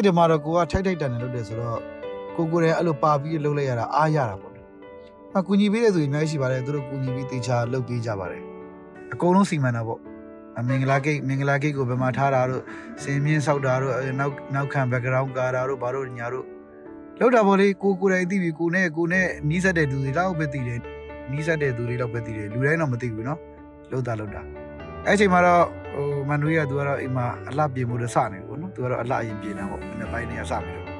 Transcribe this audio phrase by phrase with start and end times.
[0.00, 1.80] ်ထဲမှာတော့ကိုကထိုက်ထိုက်တန်တယ်လုပ်တယ်ဆိုတော့
[2.36, 4.52] ကိုကိုယ်လည်းအဲ့လိုပါပြီးလှုပ်လိုက်ရတာအားရတာပေါ့။
[5.38, 8.42] အကူညီပေးတဲ့သူတွေအများကြီးရှိပါတယ်သူတို့ကူညီပြီးတေချာလှုပ်ပေးကြပါတယ်။
[9.12, 10.00] အကုန်လုံးစီမံတာပေါ့။
[10.58, 12.62] အမင်္ဂလာဂိတ်မင်္ဂလာဂိတ်ကိုဘယ်မှာထားတာတို့
[13.02, 16.46] စင်မြင့်ဆောက်တာတို့နောက်နောက်ခံ background ကာတာတို့ဘာတို့ညာတို့
[17.20, 20.80] လောက်တာပေါ့လေကိုကိုယ်တိုင်သိပြီကိုနဲ့ကိုနဲ့နီးစပ်တဲ့သူတွေလောက်ပဲသိတယ်
[21.32, 23.38] နီးစပ်တဲ့သူတွေလောက်ပဲသိတယ်လူတိုင်းတော့မသိဘူးเนาะ
[23.90, 24.42] လောက်တာလောက်တာ
[25.06, 30.91] အဲ့ချိန်မှာတော့ဟိုမန်နွေးကသူကတော့အိမ်မှာအလှပြင်မှုတော့စနေဘူးเนาะ သူကတော့အလှအရင်ပြင်တာပေါ့နှစ်ပိုင်းနေရစပြီတော့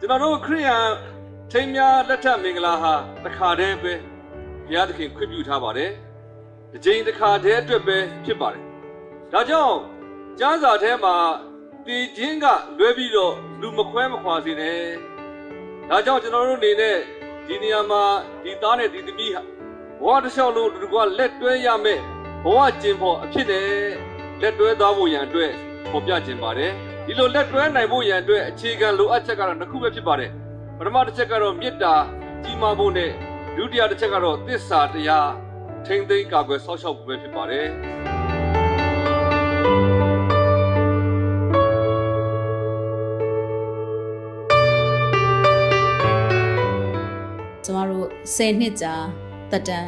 [0.00, 0.86] ကျွန်တော်တို့ခရိယန်
[1.52, 2.94] ထိမ်းများလက်ထပ်မင်္ဂလာဟာ
[3.24, 3.94] တစ်ခါတည်းပဲ
[4.66, 5.90] ဘုရားသခင်ခွင့်ပြုထားပါတယ်။
[6.72, 8.62] တစ်ချိန်တစ်ခါတည်းအတွက်ပဲဖြစ်ပါတယ်။
[9.32, 9.76] ဒါကြောင့်
[10.40, 11.16] ကျမ်းစာထဲမှာ
[11.86, 12.46] တည်ခြင်းက
[12.78, 14.80] လွဲပြီးတော့လူမခွဲမခွာစေနဲ့။
[15.88, 16.96] ဒါကြောင့်ကျွန်တော်တို့အနေနဲ့
[17.46, 18.02] ဒီနေရာမှာ
[18.42, 19.42] ဒီသားနဲ့ဒီသမီးဟာ
[20.02, 22.00] ဘဝတစ်လျှောက်လုံးတို့ကလက်တွဲရမယ်
[22.44, 23.66] ဘဝကျင်ဖို့အဖြစ်နဲ့
[24.42, 25.50] လက်တွဲသွားဖို့ရန်အတွက်
[25.90, 26.72] ပေါ်ပြခြင်းပါတယ်။
[27.06, 30.30] ဒီလိုလက်တွဲနိုင်ဖို့ရန်အတွက်အခြေခံလိုအပ်ချက်ကတော့တစ်ခုပဲဖြစ်ပါတယ်
[30.78, 31.94] ပထမတစ်ချက်ကတော့မေတ္တာ
[32.44, 33.10] ကြီးမားဖို့နဲ့
[33.56, 35.30] ဒုတိယတစ်ချက်ကတော့သစ္စာတရား
[35.86, 37.66] ထိမ့်သိမ်းကာကွယ်ဆောက်ရှောက်ဖို့ပဲဖြစ်ပါတယ်
[47.64, 48.96] ကျမတို့10နှစ်ကြာ
[49.52, 49.86] တက်တန်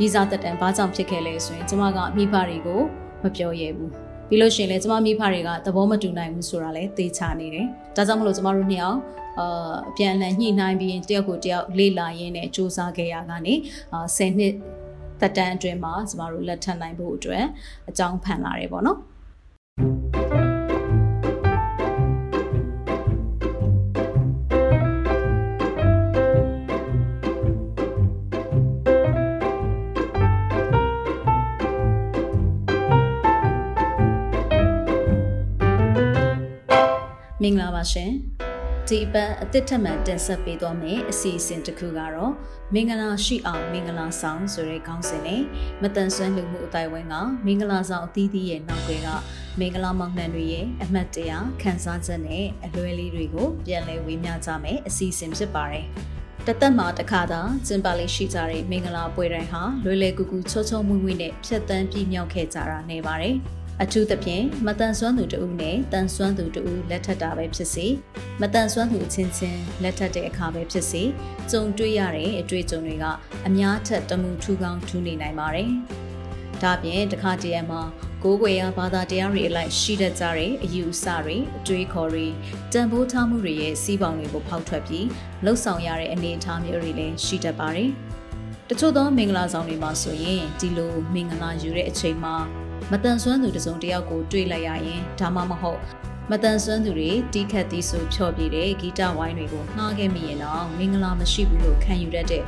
[0.00, 2.80] ရည်စားတက်တန်ဘာကြောင့်ဖြစ်ခဲ့လဲဆိုရင်ကျမကမိဖတွေကို
[3.22, 3.90] မပြောရဲဘူး
[4.28, 8.98] ပြီးလို့ရှိရင်လည်းကျမမိဖတွေကသဘောမတူနိုင်ဘူးဆိုတာလည်းသိချနေတယ်ဒါကြောင့်မလို့ကျမတို့နှစ်ယောက်
[9.38, 13.54] အာအပြန်အလှန်ညှိနှိုင်းပြီးတယောက်ကိုတယောက်လေ့လာရင်းနဲ့စူးစမ်းခဲ့ရကနေ
[13.92, 14.54] အာ10နှစ်
[15.20, 17.44] တက်တန်အတွင်းမှာကျမတို့လက်ထပ်နိုင်ဖို့အတွက်
[17.90, 18.98] အကြောင်းဖန်လာတယ်ပေါ့နော်
[37.48, 38.10] င်္ဂလာပါရှင်
[38.88, 42.32] ဒီအပတ်အသစ်ထက်မှန်တင်ဆက်ပေးသွားမယ့်အစီအစဉ်တစ်ခုကတော့
[42.74, 45.42] မင်္ဂလာရှိအောင်မင်္ဂလာဆောင်ဆိုတဲ့ခေါင်းစဉ်နဲ့
[45.82, 47.14] မတန်ဆွမ်းလူမှုအတိုင်းဝိုင်းက
[47.46, 49.08] မင်္ဂလာဆောင်အသီးသီးရဲ့နောက်ွယ်က
[49.58, 51.32] မင်္ဂလာမောင်နှံတွေရဲ့အမှတ်တရ
[51.62, 55.86] ခန်းစားချက်နဲ့အလွဲလေးတွေကိုပြန်လည်ဝေမျှကြမယ်အစီအစဉ်ဖြစ်ပါတယ်
[56.46, 63.36] တသက်မှာတစ်ခါသာကျင်းပလေးရှိကြတဲ့မင်္ဂလာပွဲတိုင်းဟာလွယ်လွယ်ကူကူချောချောမွေ့မွေ့နဲ့ဖြတ်တန်းပြည့်မြောက်ခဲ့ကြတာနေပါတယ်။
[63.82, 67.86] အထူးသဖြင့်မတန်ဆွမ်းသူတဦးနဲ့တန်ဆွမ်းသူတဦးလက်ထပ်တာပဲဖြစ်စေ
[68.40, 71.02] မတန်ဆွမ်းသူအချင်းချင်းလက်ထပ်တဲ့အခါပဲဖြစ်စေ
[71.50, 73.04] ကြုံတွေ့ရတဲ့အတွေ့အကြုံတွေက
[73.46, 75.70] အများထက်တမှုထူကောင်းထူနေနိုင်ပါတယ်။
[76.62, 77.82] ဒါပြင်တခါတည်းမှာ
[78.22, 82.26] ကိုးကွယ်ရာဘာသာတရားတွေအလိုက်ရှိတတ်ကြတဲ့အယူအဆတွေအတွေးခေါ်တွေ
[82.72, 85.06] တန်ဖိုးထားမှုတွေရဲ့စီးပေါင်တွေကိုဖောက်ထွက်ပြီး
[85.44, 87.90] လှုပ်ဆောင်ရတဲ့အနေအထားမျိုးတွေလည်းရှိတတ်ပါတယ်။
[88.68, 92.36] တချို့သောမင်္ဂလာဆောင်တွေမှာဆိုရင်ဒီလိုမင်္ဂလာယူတဲ့အချိန်မှာ
[92.92, 95.80] မတန်ဆွမ်းသူတစုံတစ်ယောက်ကိုတွေ့လိုက်ရရင်ဒါမှမဟုတ်
[96.30, 102.44] မတန်ဆွမ်းသူတွေတီးခတ်သီးဆိုဖြော့ပြတဲ့ဂီတဝိုင်းတွေကိုနှားခဲ့မိရင်တော့မင်္ဂလာမရှိဘူးလို့ခံယူတတ်တဲ့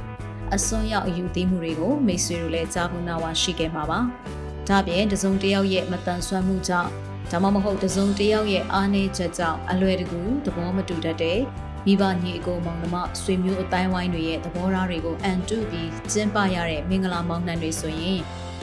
[0.55, 4.01] အစွန်းရောက်အယူသေးမှုတွေကိုမိတ်ဆွေတို့လည်းကြားဘူးနာဝါရှိခဲ့မှာပါ။
[4.69, 6.91] ဒါပြင်တစုံတစ်ယောက်ရဲ့မတန်ဆွမ်းမှုကြောင့်
[7.31, 11.41] ဒါမှမဟုတ်တစုံတစ်ယောက်ရဲ့အားနည်းချက်ကြောင့်အလွယ်တကူသဘောမတူတတ်တဲ့
[11.87, 18.21] မိဘညီအကိုမောင်နှမဆွေမျိုးအတိုင်းဝိုင်းတွေရဲ့သဘောထားတွေကိုအန်တုပြီးကျင်းပရတဲ့မင်္ဂလာမောင်နှံတွေဆိုရင်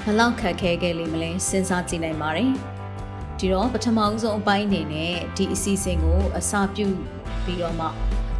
[0.09, 2.51] ဘလောက်ခက်ခဲခဲ့လိမ့်မလဲစဉ်းစားကြည့်နိုင်ပါတယ်။
[3.39, 6.87] ဒီတော့ပထမအဆုံးအပိုင်းအနေနဲ့ဒီအစီအစဉ်ကိုအစပြု
[7.43, 7.87] ပြီးတော့မှ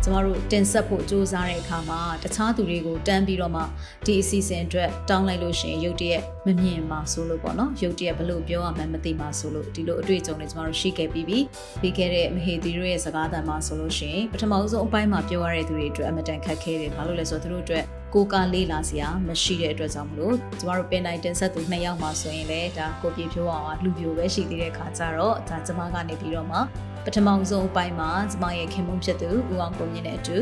[0.03, 3.61] ကျမတို့တင်ဆက်ဖို့စူးစမ်းတဲ့အခါမှာတခြားသူတွေကိုတန်းပြီးတော့မှ
[4.05, 11.39] ဒီအစီအစဉ်အတွက်တောင်းလိုက်လို့ရှိရင်ရုပ်တရက်မမြင်ပါဆိုလို့ပေါ့နော်ရုပ်တရက်ဘလို့ပြောရမှန်းမသိပါဆိုလို့ဒီလိုအတွေ့အကြုံတွေကျမတို့ရှိခဲ့ပြီးပြီ
[11.81, 26.57] ပြီးခဲ့တဲ့မဟေသီတို့ရဲ့စကားသံမှာဆိုလို့ရှိရင်ပထမဆုံးအပိုင်းမှာပြောရတဲ့သူတွေအတွက်အမတန်ခက်ခဲတယ်ဘာလို့လဲဆိုတော့သူတို့အတွက် ကိုကလေးလာစရာမရှိတဲ့အတွက်ကြောင့်မလို့ကျမတို့ပင်တိုင်းတင်ဆက်သူနှစ်ယောက်မှာဆိုရင်လည်းဒါကိုပြေဖြိုးအောင်လူပြိုပဲရှိသေးတဲ့ခါကျတော့ဒါကျမကနေပြီးတော့မှ
[27.05, 30.37] ပထမဆုံးအပိုင်းမှာကျမရဲ့ခင်မုန်းဖြစ်သူဦးအောင်ကိုမြင့်နဲ့အတူ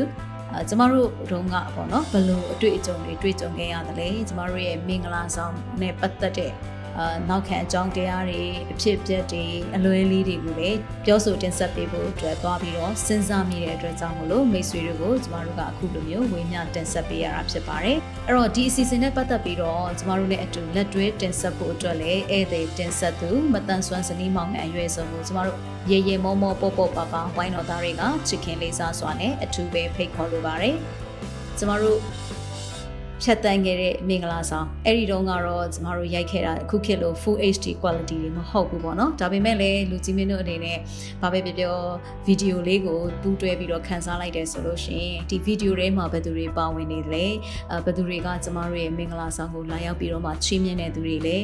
[0.52, 6.52] အဲကျမတို့တုန်းကပေါ့နော်ဘလို့အတွေ့အကြုံတွေတွေ့ကြုံခဲ့ရတယ်ကျမတို့ရဲ့မင်္ဂလာဆောင်နဲ့ပတ်သက်တဲ့
[6.98, 9.44] အာနောက်ခံအကြောင်းတရားတွေအဖြစ်အပျက်တွေ
[9.76, 25.58] အလွဲလေးတွေကိုလည်းပြောဆိုတင်ဆက်ပေးဖို့အတွက်သွားပြီးတော့စဉ်းစားမိတဲ့အတွက်ကြောင့်မလို့မိတ်ဆွေတွေကိုကျမတို့ကအခုလိုမျိုးဝေမျှတင်ဆက်ပေးရတာဖြစ်ပါတယ်။အဲ့တော့ဒီအစီအစဉ်နဲ့ပတ်သက်ပြီးတော့ကျမတို့နဲ့အတူလက်တွဲတင်ဆက်ဖို့အတွက်လည်းဧည့်သည်တင်ဆက်သူမတန်ဆွမ်းစနီးမောင်နဲ့အရွယ်ဆုံးကိုကျမတို့
[25.90, 30.76] ရေရေမောမောပေါ့ပေါ့ပါပါဝိုင်းတော်သားတွေကချစ်ခင်လေးစားစွာနဲ့အထူးပဲဖိတ်ခေါ်လိုပါတယ်။
[31.58, 31.98] ကျမတို့
[33.22, 40.78] ဖြတ်တန်းခဲ့တဲ့မင်္ဂလာဆောင်အဲ့ဒီတုန်းကတော့ကျမတို့ရိုက်ခဲ့တာအခုခေတ်လို full HD quality တွေမဟုတ်ဘူးပေါ့နော်ဒါပေမဲ့လည်းလူကြီးမင်းတို့အနေနဲ့
[41.22, 41.76] ဘာပဲပြောပြော
[42.26, 47.26] ဗီဒီယိုလေးကိုပူးတွဲပြီးတော့ခန်းစားလိုက်တယ်ဆိုလို့ရှိရင်ဒီဗီဒီယိုထဲမှာဘယ်သူတွေပါဝင်နေလဲ
[47.70, 51.36] အဲဘယ်သူတွေကကျမတို့ရဲ့မင်္ဂလာဆောင်ကိုလာရောက်ပြီးတော့မှချီးမြှင့်တဲ့သူတွေလဲ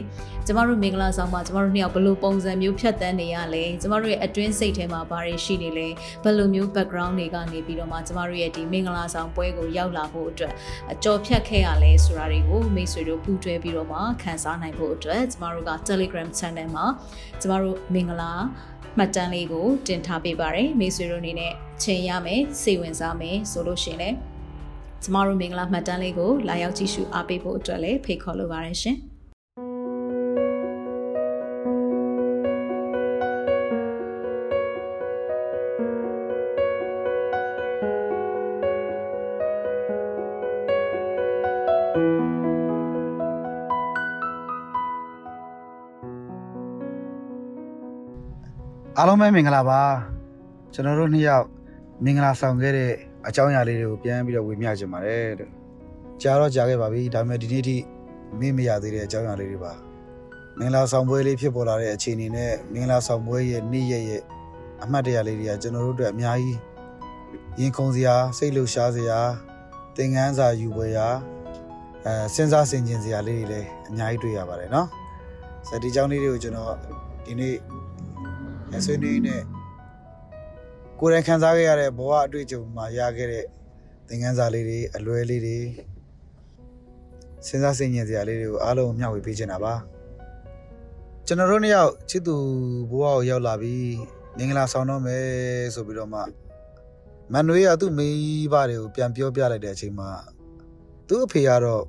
[0.47, 5.89] ကျမတို့မင်္ဂလာဆောင်မှာကျမတို့နှစ်ယောက်ဘယ်လိုပုံစံမျိုးဖြတ်တန်းနေရလဲကျမတို့ရဲ့အတွင်းစိတ်ထဲမှာဘာတွေရှိနေလဲ
[6.25, 10.53] ဘယ်လိုမျိုး background တွေကနေပြီးတော့မှကျမတို့ရဲ့ဒီမင်္ဂလာဆောင်ပွဲကိုရောက်လာဖို့အတွက်
[10.93, 16.87] အကြော်ဖြတ်ခဲ့ရလဲဆိုတာတွေကိုမိတ်ဆွေတို့ပူးတွဲပြီးတော့မှခန်းစားနိုင်ဖို့အတွက်ကျမတို့က Telegram channel မှာ
[17.41, 18.33] ကျမတို့မင်္ဂလာ
[18.99, 24.17] မှတ်တမ်းလေးကိုတင်ထားပေးပါတယ်မိတ်ဆွေတို့အနေနဲ့ချိန်ရမယ်စိတ်ဝင်စားမယ်ဆိုလို့ရှိရင်လည်း
[25.03, 28.97] ကျမတို့မင်္ဂလာမှတ်တမ်းလေးကိုလာရောက်ကြည့်ရှုအားပေးဖို့အတွက်လည်းဖိတ်ခေါ်လိုပါတယ်ရှင်
[48.98, 49.82] အားလုံးပဲမင်္ဂလာပါ
[50.74, 51.46] ကျွန်တော်တို့နှစ်ယောက်
[52.04, 52.92] မင်္ဂလာဆောင်ခဲ့တဲ့
[53.28, 55.50] အကြောင်းအရာလေးတွေကိုပြန်ပြီးတော့ဝေမျှချင်ပါတယ်တဲ့
[56.22, 57.78] ကြားတော့ကြားခဲ့ပါပြီဒါပေမဲ့ဒီနေ့ထိ
[58.40, 59.74] မေ့မရသေးတဲ့အကြောင်းအရာလေးတွေပါ
[60.60, 64.22] မင်္ဂလာဆောင်ပွဲလေးဖြစ်ပေါ်လာတဲ့အခြေအနေနဲ့မင်္ဂလာဆောင်ပွဲရဲ့နေ့ရက်ရဲ့
[64.84, 66.60] အမှတ်တရလေးတွေကကျွန်တော်တို့အတွက်အများကြီး
[67.60, 69.20] ရင်ခုန်စရာစိတ်လှုပ်ရှားစရာ
[69.96, 71.08] သင်ခန်းစာယူပွဲရာ
[72.06, 74.88] အဲစဉ်းစားဆင်ခြင်စရာလေးတွေလည်းအများကြီးတွေ့ရပါတယ်เนาะ
[75.68, 76.74] ဆိုတော့ဒီအကြောင်းလေးတွေကိုကျွန်တော်
[77.26, 77.56] ဒီနေ့
[78.85, 79.43] ဆွေးနွေးနဲ့
[81.01, 83.45] ကိုယ်တိုင်ခံစားခဲ့ရတဲ့ဘဝအတွေ့အကြုံမှာရခဲ့တဲ့
[84.09, 85.59] သင်ခန်းစာလေးတွေအလွဲလေးတွေ
[87.47, 89.75] စဉ်းစားဆင်ခြင်စရာလေးတွေကိုအားလုံးမျှဝေပေးချင်တာပါ
[91.27, 92.37] ကျွန်တော်တို့နှစ်ယောက်ချစ်သူ
[92.91, 93.97] ဘဝကိုရောက်လာပြီး
[94.37, 95.27] မင်္ဂလာဆောင်တော့မယ်
[95.75, 96.21] ဆိုပြီးတော့မှ
[97.33, 98.09] မန်နွေးကသူ့မိ
[98.53, 100.09] ဘတွေကိုပြန်ပြောပြလိုက်တဲ့အချိန်မှာ
[101.09, 101.83] သူ့အဖေကတော့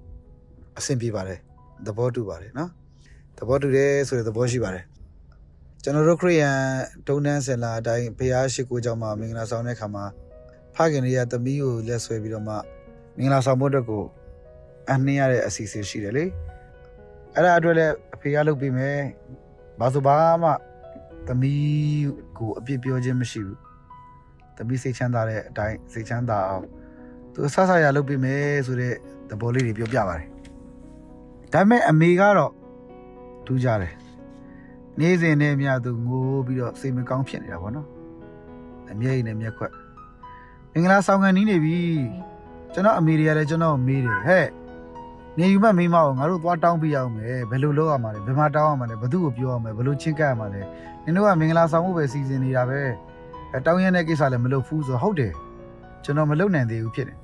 [0.77, 1.39] အဆင်ပြေပါတယ်
[1.85, 2.69] သဘောတူပါတယ်နော်
[3.37, 4.85] သဘောတူတယ်ဆိုတဲ့သဘောရှိပါတယ်
[5.85, 6.57] ကျွန်တော်တို့ခရိယန်
[7.07, 10.05] တုံးတန်းစင်လာအတိုင်းဘုရားရှိခိုးကြောင့်မှမင်္ဂလာဆောင်တဲ့ခါမှာ
[10.75, 12.55] ဖခင်တွေကသမီးကိုလက်ဆွဲပြီးတော့မှ
[13.17, 14.03] မင်္ဂလာဆောင်ဖို့အတွက်ကို
[14.91, 16.25] အနှင်းရတဲ့အစီအစဉ်ရှိတယ်လေ
[17.35, 18.99] အဲ့ဒါအတွက်လည်းအဖေကလုပ်ပြီးမယ်
[19.79, 20.51] ဘာဆိုဘာမှ
[21.27, 22.07] သမီး
[22.37, 23.59] ကိုအပြစ်ပြောခြင်းမရှိဘူး
[24.57, 26.65] သမီးစိတ်ချမ်းသာတဲ့အတိုင်းစိတ်ချမ်းသာအောင်
[27.33, 28.93] သူဆဆရလုပ်ပြီးမယ်ဆိုတဲ့
[29.29, 30.27] သဘောလေးတွေပြောပြပါတယ်
[31.53, 32.51] ဒါပေမဲ့အမေကတော့
[33.45, 33.93] ထူးကြတယ်
[34.99, 37.87] နေ့စဉ်နဲ့မြသူငိုးပြီးတော့စိတ်မကောင်းဖြစ်နေတာပေါ့နော်
[38.91, 39.71] အမြဲနဲ့မျက်ခွက်
[40.71, 41.77] မင်္ဂလာဆောင်ကန်နီးနေပြီ
[42.73, 44.47] ကျွန်တော်အမေတွေကလည်းကျွန်တော်မေးတယ်ဟဲ့
[45.37, 50.61] နေယူမမိမအောင်ငါတို့သွားတောင်းပြရအောင်မယ်ဘယ်လိုလုပ်ရမှာလဲဘယ်မှာတောင်းရမှာလဲဘသူ့ကိုပြောရမှာဘယ်လိုချင်းကပ်ရမှာလဲ
[51.03, 52.81] နင်တို့ကမင်္ဂလာဆောင်ဖို့ပဲစီစဉ်နေတာပဲ
[53.51, 55.33] အဲတောင်းရတဲ့ကိစ္စလည်းမလုပ်ဘူးဆိုဟုတ်တယ်
[56.03, 57.17] ကျွန်တော်မလုပ်နိုင်သေးဘူးဖြစ်တယ်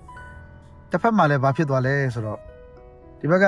[0.91, 2.39] တစ်ဖက်မှာလည်းဘာဖြစ်သွားလဲဆိုတော့
[3.19, 3.45] ဒီဘက်က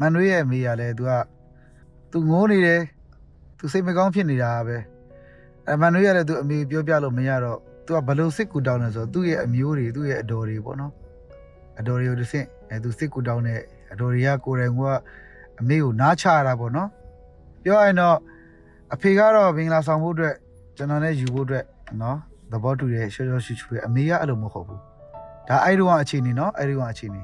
[0.00, 1.12] မန်နွေးရဲ့အမေကလည်း तू က
[2.10, 2.80] तू ငိုးနေတယ်
[3.60, 4.76] သူစိတ်မကောင်းဖြစ်နေတာပဲ
[5.72, 10.92] အမှန်လို့ရတယ်သူအမေပြောပြလို့မရတော့သူကဘလို့စစ်ကူတောင်းလဲဆိုတော့သူ့ရဲ့အမျိုးတွေသူ့ရဲ့အတော်တွေပေါ့နော်
[11.78, 13.60] အတော်တွေကိုတစ်ဆင့်အဲသူစစ်ကူတောင်းတဲ့
[13.92, 14.80] အတော်တွေကကိုယ်တိုင်က
[15.60, 16.88] အမေကိုနားချရတာပေါ့နော်
[17.64, 18.16] ပြောရရင်တော့
[18.94, 20.34] အဖေကတော့မင်္ဂလာဆောင်ဖို့အတွက်
[20.76, 21.64] ကျွန်တော်နဲ့ယူဖို့အတွက်
[22.00, 22.18] နော်
[22.52, 24.80] သဘောတူတဲ့ရှော့ရှော့ရှူရှူအမေကအဲ့လိုမဟုတ်ဘူး
[25.48, 27.22] ဒါအဲ့ဒီကောင်အခြေအနေနော်အဲ့ဒီကောင်အခြေအနေ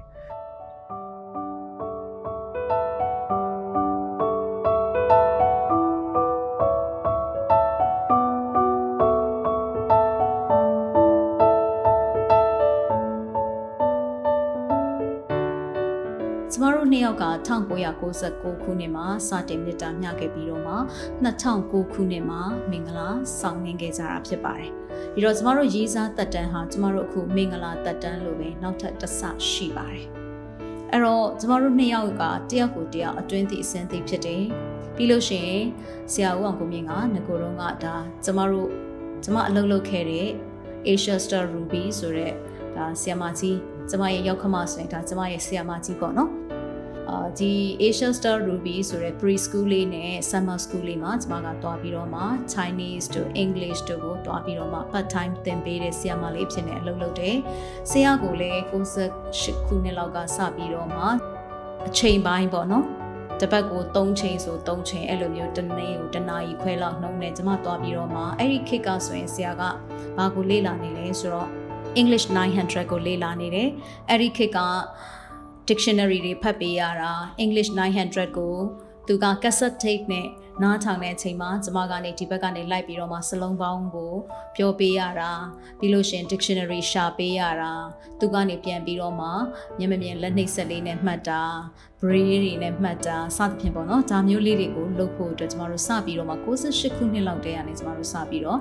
[17.06, 17.26] ယောက်က
[17.90, 20.74] 1996ခုနှစ်မှာစတင်မြစ်တာမျှခဲ့ပြီးတော့မှ
[21.24, 23.08] 2009ခုနှစ်မှာမင်္ဂလာ
[23.40, 24.70] ဆောင်နှင်းခဲ့ကြတာဖြစ်ပါတယ်။
[25.14, 29.20] ဒီတော့ကျမတို့ရေးစားတက်တန်းဟာကျမတို့အခုမင်္ဂလာတက်တန်းလို့ပဲနောက်ထပ်တစ်ဆ
[29.50, 30.06] ရှိပါတယ်။
[30.92, 34.44] အဲ့တော့ကျမတို့နှစ်ယောက်ကတယောက်ကိုတယောက်အတွင်းသိအစင်းသိဖြစ်တယ်။
[34.96, 35.64] ပြီးလို့ရှိရင်
[36.12, 37.94] ဆရာဦးအောင်ကိုမြင့်ကငကိုတော့ကဒါ
[38.24, 38.68] ကျမတို့
[39.24, 40.28] ကျမအလုပ်လုပ်ခဲ့တဲ့
[40.88, 42.32] Asia Star Ruby ဆိုတဲ့
[42.76, 43.58] ဒါဆရာမကြီး
[43.90, 46.45] ကျမရဲ့ရောက်ခမဆိုရင်ဒါကျမရဲ့ဆရာမကြီးပေါ့နော်
[47.10, 52.22] အာဒီ Asia Star Ruby ဆိုတဲ့ preschool လေးနဲ့ summer school လေးမှာကျမကတွားပြီးတော့မှ
[52.54, 57.36] Chinese to English တို့ကိုတွားပြီးတော့မှ part time သင်ပေးတဲ့ဆရာမလေးဖြစ်နေအလုပ်လုပ်တယ်။
[57.90, 61.04] ဆရာကိုလည်း68ခုနှစ်လောက်ကစပြီးတော့မှ
[61.88, 62.84] အချိန်ပိုင်းပေါ့နော်။
[63.40, 69.62] တစ်ပတ်ကို3ချိန်ဆို3ချိန်အဲ့လိုမျိုးတစ်နေ့ကိုတစ်နာရီခွဲလောက်နှုံးနေကျမတွားပြီးတော့မှအဲ့ဒီခေတ်ကဆိုရင်ဆရာက
[70.16, 71.48] ဘာကိုလေ့လာနေလဲဆိုတော့
[72.00, 72.26] English
[72.58, 73.68] 900ကိုလေ့လာနေတယ်။
[74.10, 74.58] အဲ့ဒီခေတ်က
[75.68, 77.12] dictionary တွေဖတ်ပေးရတာ
[77.44, 77.70] English
[78.02, 78.56] 900ကို
[79.08, 80.28] သူက cassette tape နဲ့
[80.62, 84.14] နားထောင်တဲ့အချိန်မှာကျမကနေဒီဘက်ကနေလိုက်ပြီးတော့မှစလုံးပေါင်းကို
[84.56, 85.32] ပြောပေးရတာ
[85.78, 87.72] ပြီးလို့ရှင် dictionary ရှာပေးရတာ
[88.20, 89.28] သူကနေပြန်ပြီးတော့မှ
[89.78, 91.42] မျက်မမြင်လက်နှိပ်ဆက်လေးနဲ့မှတ်တာ
[92.00, 98.60] braille တွေနဲ့မှတ်တာစသဖြင့်ပေါ့နော်ဒါမျိုးလေးတွေကိုလုပ်ဖို့အတွက်ကျမတို့စပြီးတော့မှ68ခုနှစ်လောက်တည်းကနေကျမတို့စပြီးတော့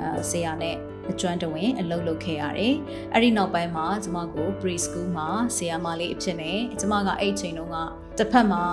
[0.00, 0.76] အဲဆရာနဲ့
[1.12, 2.74] အကျွမ်းတဝင်အလုပ်လုပ်ခဲ့ရတယ်။
[3.14, 7.76] အဲ့ဒီနောက်ပိုင်းမှာကျမကို preschool မှာဆရာမလေးအဖြစ်နဲ့ကျမကအဲ့ချိန်တုန်းက
[8.18, 8.64] တစ်ဖက်မှာ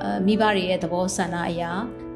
[0.00, 1.70] အဲမိဘတွေရဲ့သဘောဆန္ဒအရာ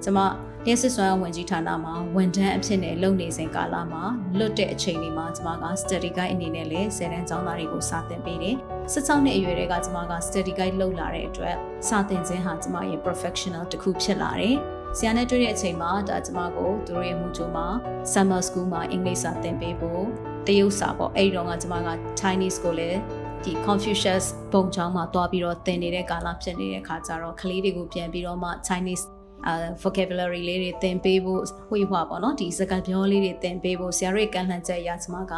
[0.05, 0.19] ကျမ
[0.67, 4.03] လျှက်စစ်စွမ်းဝင်ကြီးဌာနမှာဝန်ထမ်းအဖြစ်နဲ့လုပ်နေစဉ်ကာလမှာ
[4.39, 8.57] လွတ်တဲ့အချိန်လေးမှာကျမက study guide အနေနဲ့လည်းဆယ်တန်းကျောင်းသားတွေကိုစာသင်ပေးတယ်။
[8.93, 11.57] 16နှစ်အရွယ်တွေကကျမက study guide လုပ်လာတဲ့အတွက်
[11.89, 14.57] စာသင်ခြင်းဟာကျမရဲ့ professional တစ်ခုဖြစ်လာတယ်။
[15.01, 17.67] ဆရာနဲ့တွေ့တဲ့အချိန်မှာဒါကျမကိုသူတို့ရဲ့မူကြိုမှာ
[18.13, 20.05] summer school မှာအင်္ဂလိပ်စာသင်ပေးဖို့
[20.47, 21.89] တရုတ်စာပေါ့အဲ့ဒီတော့ကကျမက
[22.21, 22.99] Chinese ကိုလည်း
[23.45, 29.05] ဒီ Confucius ပုံချောင်းမှာတွားပြီးတော့သင်နေတဲ့ကာလဖြစ်နေတဲ့ခါကျတော့ကလေးတွေကိုပြန်ပြီးတော့မှ Chinese
[29.47, 35.35] အာ vocabulary လေးတွေသင်ပေးဖို့ဝှေ့ဟွာပေါ့နော်ဒီစကားပြောလေးတွေသင်ပေးဖို့ဆရာတို့ကန်လှန်ချက်အရကျမက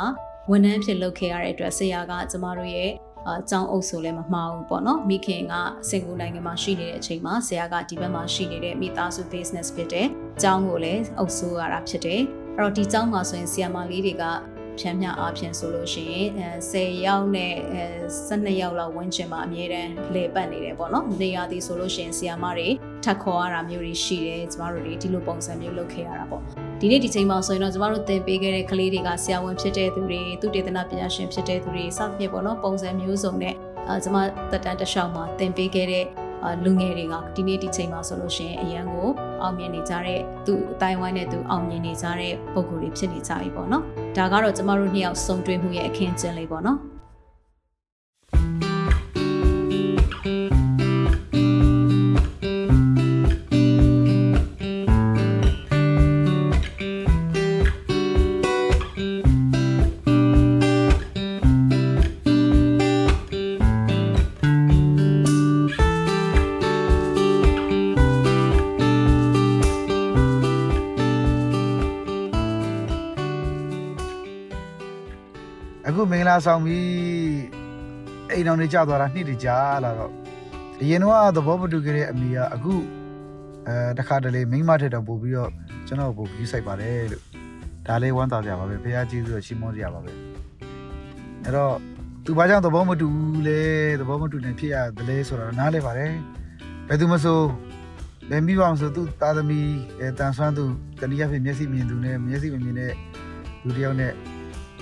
[0.51, 2.91] ဝန်ထမ်းဖြစ်လုပ်ခဲ့ရတဲ့အတွက်ဆရာကကျမတို့ရဲ့
[3.29, 5.55] အကြောင်းအုပ်ဆိုလည်းမမှားဘူးပေါ့နော်မိခင်က
[5.89, 10.11] စင်ကူနိုင်ငံမှာရှိနေတဲ့အချိန်မှာဆရာကဒီဘက်မှာရှိနေတဲ့မိသားစု business ဖြစ်တဲ့အ
[10.43, 12.21] ကြောင်းကိုလည်းအုပ်ဆိုးရတာဖြစ်တယ်
[12.57, 14.25] အဲ့တော့ဒီအကြောင်းမှာဆိုရင်ဆရာမလေးတွေက
[14.79, 17.85] ဖြန်းမြအားဖြင့်ဆိုလို့ရှိရင်အဲ10ယောက်နဲ့အဲ
[18.29, 22.69] 12ယောက်လောက်ဝန်းကျင်မှာအမြဲတမ်းလေပတ်နေတယ်ပေါ့နော်နေရာဒီဆိုလို့ရှိရင်ဆီယာမတွေ
[23.05, 33.55] ထပ်ခေါ်ရတာမျိုးတွေရှိတယ်ကျမတို့တွေဒီလိုပုံစံမျိုးလုပ်ခဲ့ရတာပေါ့ ဒီနေ့ဒီချိန်မှာဆိုရင်တော့ကျမတို့သင်ပေးခဲ့တဲ့ကလေးတွေကဆရာဝန်ဖြစ်တဲ့သူတွေသူတေသနာပညာရှင်ဖြစ်တဲ့သူတွေစသဖြင့်ပေါ့နော်ပုံစံမျိုးစုံနဲ့
[33.89, 34.17] အဲကျမ
[34.51, 36.05] တက်တန်းတစ်လျှောက်မှာသင်ပေးခဲ့တဲ့
[36.65, 39.09] လူငယ်တွေကဒီနေ့ဒီချိန်မှာဆိုလို့ရှိရင်အရန်ကို
[39.43, 43.85] အောင်မြင်နေကြတဲ့သူအတိုင်းဝိုင်းနဲ့သူအောင်မြင်နေကြတဲ့ပုံကိုယ်တွေဖြစ်နေကြပြီပေါ့နော်
[44.17, 46.79] ဒါကတော့ကျမတို့နှစ်ယောက်စုံတွေ့မှုရဲ့အခင်းကျင်းလေးပေါ့နော်
[76.31, 76.89] အခုမင်္ဂလာဆောင်ပြီး
[78.31, 80.13] အိမ်တော်နေကြသွားတာနှစ်တကြာလာတော့
[80.81, 82.75] အရင်တော့သဘောမတူခဲ့တဲ့အမေကအခု
[83.67, 85.51] အဲတခါတလေမိန်းမထက်တော့ပို့ပြီးတော့
[85.87, 87.23] ကျွန်တော်ကိုကြီးဆိုင်ပါတယ်လို့
[87.87, 90.11] ဒါလေးဝမ်းသာကြပါပဲဖះကြီးဆိုတော့ချီးမွမ်းကြပါပဲ
[91.45, 91.75] အဲ့တော့
[92.25, 93.09] သူဘာကြောင့်သဘောမတူ
[93.47, 93.61] လဲ
[94.01, 96.13] သဘောမတူနေဖြစ်ရတယ်လဲဆိုတော့နားလဲပါတယ်
[96.89, 97.41] ဘယ်သူမဆို
[98.31, 100.65] ဘယ်မိဘမဆိုသူသားသမီးအဲတန်ဆွမ်းသူ
[101.01, 102.93] တနည်းအားဖြင့်မျက်စိမြင်သူနဲ့မျက်စိမမြင်တဲ့
[103.63, 104.13] လူတစ်ယောက်နဲ့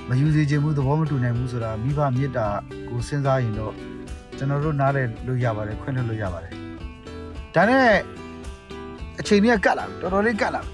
[0.09, 2.47] မယူစေခြင်းဘူးသဘောမတူနိုင်ဘူးဆိုတာမိဘမေတ္တာ
[2.89, 3.73] ကိုစဉ်းစားရင်တော့
[4.37, 6.53] ကျွန်တော်တို့နားလည်လို့ရပါတယ်ခွင့်လွှတ်လို့ရပါတယ်
[7.55, 7.87] ဒါနဲ့
[9.21, 10.73] အချိန်ကြီးကကတ်လာပြီတော်တော်လေးကတ်လာပြီ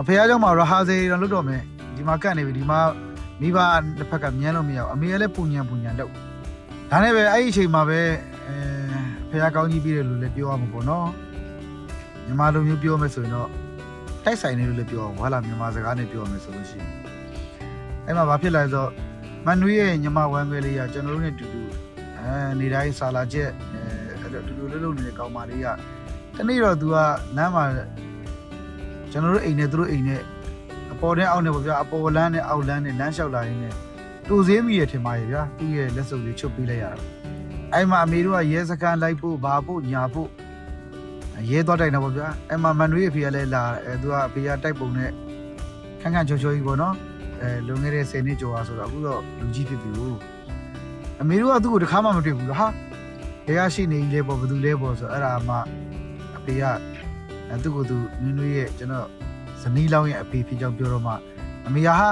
[0.00, 1.62] အဖေအားကြောင့်မှရဟာစေတော့လွတ်တော့မယ်
[1.96, 2.80] ဒီမှာကတ်နေပြီဒီမှာ
[3.40, 3.58] မိဘ
[3.98, 6.10] တစ်ဖက်ကမြန်းလို့မရဘူးအမေကလည်းပူညံပူညံတော့
[6.90, 8.00] ဒါနဲ့ပဲအဲ့ဒီအချိန်မှာပဲ
[8.46, 8.56] အဲ
[9.30, 11.08] ဖေအားကောင်းကြီးပြီးတယ်လို့လည်းပြောရမှာပေါ့နော်
[12.26, 13.48] မြန်မာလိုမျိုးပြောမယ်ဆိုရင်တော့
[14.24, 17.05] တိုက်ဆိုင်နေလို့လည်းပြောအောင်ဟာလာမြန်မာစကားနဲ့ပြောရမယ်ဆိုလို့ရှိရင်
[18.06, 18.90] အဲ့မှာဘာဖြစ်လာလဲဆိုတော့
[19.46, 21.60] မန်နွေးရဲ့ညမဝမ်းခွဲလေးကကျွန်တော်တို့နဲ့တူတူ
[22.18, 23.80] အဲနေတိုင်းစာလာချက်အဲ
[24.20, 25.66] အဲ့တော့တူတူလေးလုံးနေတဲ့ကောင်မလေးက
[26.36, 26.96] တနေ့တော့သူက
[27.36, 27.64] လမ်းမှာ
[29.10, 30.20] ကျွန်တော်တို့အိမ်နဲ့သူတို့အိမ်နဲ့
[30.92, 33.74] အပေါ်နဲ့အောက်နဲ့ပေါ့ဗျာအပေါ်လမ်းနဲ့အောက်လမ်းနဲ့လမ်းလျှောက်လာရင်းနဲ့
[34.28, 37.04] တူစင်းမိရထင်ပါရဲ့ဗျာသူ့ရဲ့လက်စုပ်လေးချုပ်ပေးလိုက်ရတာ
[37.72, 40.28] အဲ့မှာအမေတို့ကရဲစခန်းလိုက်ဖို့ဘာဖို့ညာဖို့
[41.50, 45.10] ရဲသွားတိုင်တော့ပေါ့ဗျာအဲ့မှာမန်နွေးအဖေကလည်းလာအဲသူကအဖေကတိုက်ပုံနဲ့
[46.00, 46.94] ခန်းခန်းချောချောကြီးပေါ့နော်
[47.42, 50.18] အဲလွန်ခဲ့တဲ့10နှစ်ကျော်อ่ะဆိုတော့အခုတော့လူကြီးဖြစ်ပြီဘူး
[51.20, 52.66] အမေတို့ကသူ့ကိုတစ်ခါမှမတွေ့ဘူးဟာ
[53.46, 55.56] ဘယ်ရရှိနေကြီးလဲပေါ့ဘယ်သူလဲပေါ့ဆိုတော့အဲ့ဒါမှ
[56.36, 56.64] အဖေက
[57.48, 59.06] အဲသူ့ကိုသူနွေးနွေးရဲ့ကျွန်တော်
[59.62, 61.12] ဇနီးလောင်းရဲ့အဖေဖြစ်ကြောင်းပြောတော့မှ
[61.66, 62.08] အမေကဟာ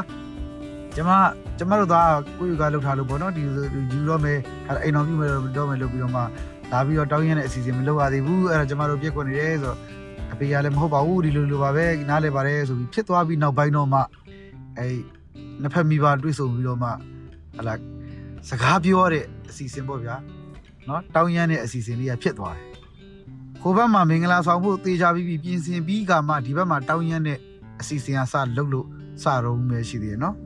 [0.97, 1.11] ကျမ
[1.59, 3.43] ကျမတို့သားကိုယူကလောက်ထားလို့ပေါ့နော်ဒီ
[3.93, 4.39] ယူတော့မယ်
[4.69, 6.23] အိမ်တော်ပြုမယ်တော့မယ်လို့ပြီးတော့မှ
[6.73, 9.79] လာပြီးတော့တောင်းရတဲ့အစီအစဉ်မလုပ်ရသေးဘူးအဲ့ဒါကျမတို့ပြက်ကွက်နေတယ်ဆိုတော့
[10.33, 14.01] အဖေကလည်းမဟုတ်ပါဘူးဒီလိုလိုပါပဲနားလဲပါတယ်ဆိုပြီးဖြစ်သွားပြီးနောက်ပိုင်းတော့မှ
[14.79, 14.89] အဲ
[15.61, 16.89] နှစ်ဖက်မိဘတွေ့ဆုံပြီးတော့မှ
[17.57, 17.75] ဟလာ
[18.49, 20.17] စကားပြောတဲ့အစီအစဉ်ပေါ့ဗျာ
[20.89, 22.67] နော်တောင်းရမ်းတဲ့အစီအစဉ်လေးကဖြစ်သွားတယ်
[23.61, 27.39] ခိုးဘက်မှာမင်္ဂလာဆောင်ဖို့တေချာပြီးပြင်ဆင်ပြီးကမှဒီဘက်မှာတောင်းရမ်းတဲ့
[27.81, 28.87] အစီအစဉ်အစလုပ်လို့
[29.23, 30.37] စတော့ဦးမယ်ရှိသေးတယ်နော်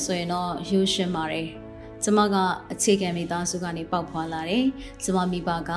[0.00, 1.46] မယ်ဆိုရင်တော့ယူရှင်ပါတယ်
[2.02, 2.36] ကျမက
[2.72, 4.64] အခြေခံမိသားစုကနေပေါက်ဖွာလာတယ်
[5.02, 5.70] ကျမမိဘက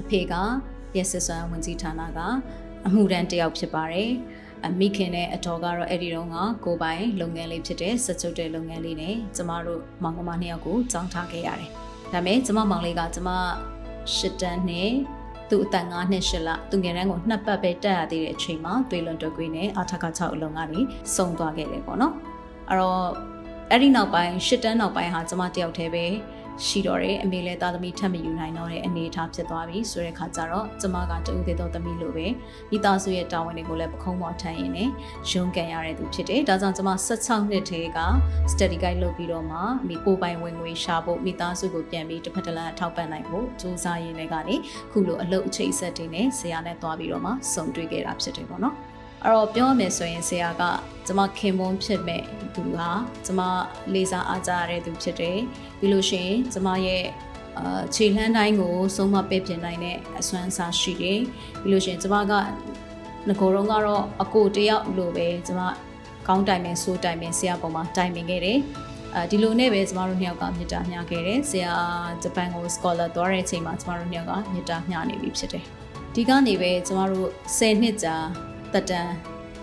[0.00, 0.34] အဖေက
[0.96, 2.20] ရက်စစ်စွမ်းဝင်ကြီးဌာနက
[2.86, 4.10] အမှုတန်းတယောက်ဖြစ်ပါတယ်
[4.66, 11.70] အမိခင်နဲ့အတော်ကတော့အဲ့ဒီတော့ကကိုပိုင်လုပ်ငန်းလေးဖြစ်တဲ့စက်ချုပ်တဲ့လုပ်ငန်းလေးနဲ့ကျမတို့မောင်ကမနှစ်ယောက်ကိုကြောင်းထားခဲ့ရတယ်။
[12.12, 13.30] ဒါပေမဲ့ကျမမောင်လေးကကျမ
[14.14, 14.90] ရှစ်တန်းနဲ့
[15.50, 20.80] သူ့အသက်9နှစ်ရှစ်လသူငယ်တန်းကိုနှစ်ပတ်ပဲတက်ရသေးတဲ့အချိန်မှာသွေးလွန်တွက်ကွေးနဲ့အာထက6အလုံးကနေ
[21.14, 22.14] စုံသွားခဲ့တယ်ပေါ့နော်။
[22.68, 23.29] အဲ့တော့
[23.72, 26.06] အဲ့ဒီနောက်ပိုင်းရှစ်တန်းနောက်ပိုင်းဟာကျမတယောက်တည်းပဲ
[26.66, 32.26] ရှိတော့တယ်အမေလည်းသားသမီးထပ်မယူနိုင်တော့တဲ့အနေအထားဖြစ်သွားပြီဆိုတဲ့ခါကျတော့ကျမကတူသေးတော့သမီးလိုပဲ
[32.70, 34.90] မိသားစုရဲ့တာဝန်တွေကိုလည်းပခုံးပေါ်ထမ်းရင်းနဲ့
[35.30, 38.00] ရုန်းကန်ရတဲ့သူဖြစ်တယ်ဒါကြောင့်ကျမ16နှစ်တည်းက
[38.52, 39.58] study guide လုပ်ပြီးတော့မှ
[39.88, 44.56] မိကိုပိုင်ဝင်ငွေရှာဖို့မိသားစုကိုပြန်ပြီးတစ်ဖက်တစ်လမ်းထောက်ပံ့နိုင်ဖို့စူးစမ်းရင်းတွေကနေ
[44.92, 48.76] ခုလိုအလုပ်အချိတ်ဆက်တွေနဲ့ဆရာနဲ့တွားပြီးတော့မှစုံတွေ့ခဲ့တာဖြစ်တယ်ပေါ့နော်
[49.24, 50.62] အဲ့တော့ပြောရမယ်ဆိုရင်ဆရာက
[51.06, 52.22] ကျမခင်မွန်းဖြစ်မဲ့
[52.54, 52.90] သူဟာ
[53.26, 53.40] ကျမ
[53.94, 55.38] လေးစားအားကြရတဲ့သူဖြစ်တယ်
[55.78, 57.04] ပြီးလို့ရှိရင်ကျမရဲ့
[57.58, 61.20] အာခြေလှမ်းတိုင်းကိုဆုံးမပစ်ပြင်နိုင်တဲ့အစွမ်းအစားရှိတယ်
[61.62, 62.32] ပြီးလို့ရှိရင်ကျမက
[63.28, 65.60] ငကိုယ်တော့ကတော့အကိုတယောက်လိုပဲကျမ
[66.28, 68.58] ကောင်းတိုင်ပင်ဆိုးတိုင်ပင်ဆရာပေါ်မှာတိုင်ပင်ခဲ့တယ်
[69.14, 71.72] အဲဒီလိုနဲ့ပဲကျမတို့နှစ်ယောက်ကမြစ်တာမျှခဲ့တယ်ဆရာ
[72.22, 75.64] ဂျပန်ကို scholar သွားတဲ့အချိန်မှာကျမတို့နှစ်ယောက်ကမြစ်တာမျှနေပြီဖြစ်တယ်
[76.14, 78.16] ဒီကနေပဲကျမတို့10နှစ်ကြာ
[78.74, 79.08] တက်တန်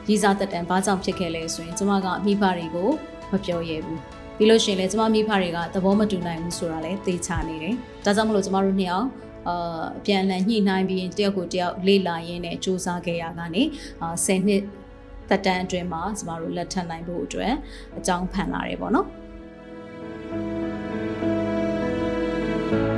[0.07, 2.89] ရည်စားတက်တန်ဘာကြောင့်ဖြစ်ခဲ့လဲဆိုရင်ကျမကမိဘတွေကို
[3.31, 3.99] မပြောရဘူး
[4.37, 9.07] ပြီးလို့ရှိရင်လည်းကျမမိဖတွေကသဘောမတူနိုင်ဘူးဆိုတာလည်းသိချနေတယ်။ဒါကြောင့်မလို့ကျမတို့နှစ်ယောက်
[9.47, 13.63] အာပြန်လည်ညှိနှိုင်းပြီးတယောက်ကိုတယောက်လေ့လာရင်းနဲ့စူးစမ်းခဲ့ရကနေ
[14.01, 14.61] အာ10နှစ်
[15.29, 17.53] သက်တမ်းအတွင်းမှာကျမတို့လက်ထပ်နိုင်ဖို့အတွက်
[17.97, 19.07] အကြောင်းဖန်လာတယ်ပေါ့နော်။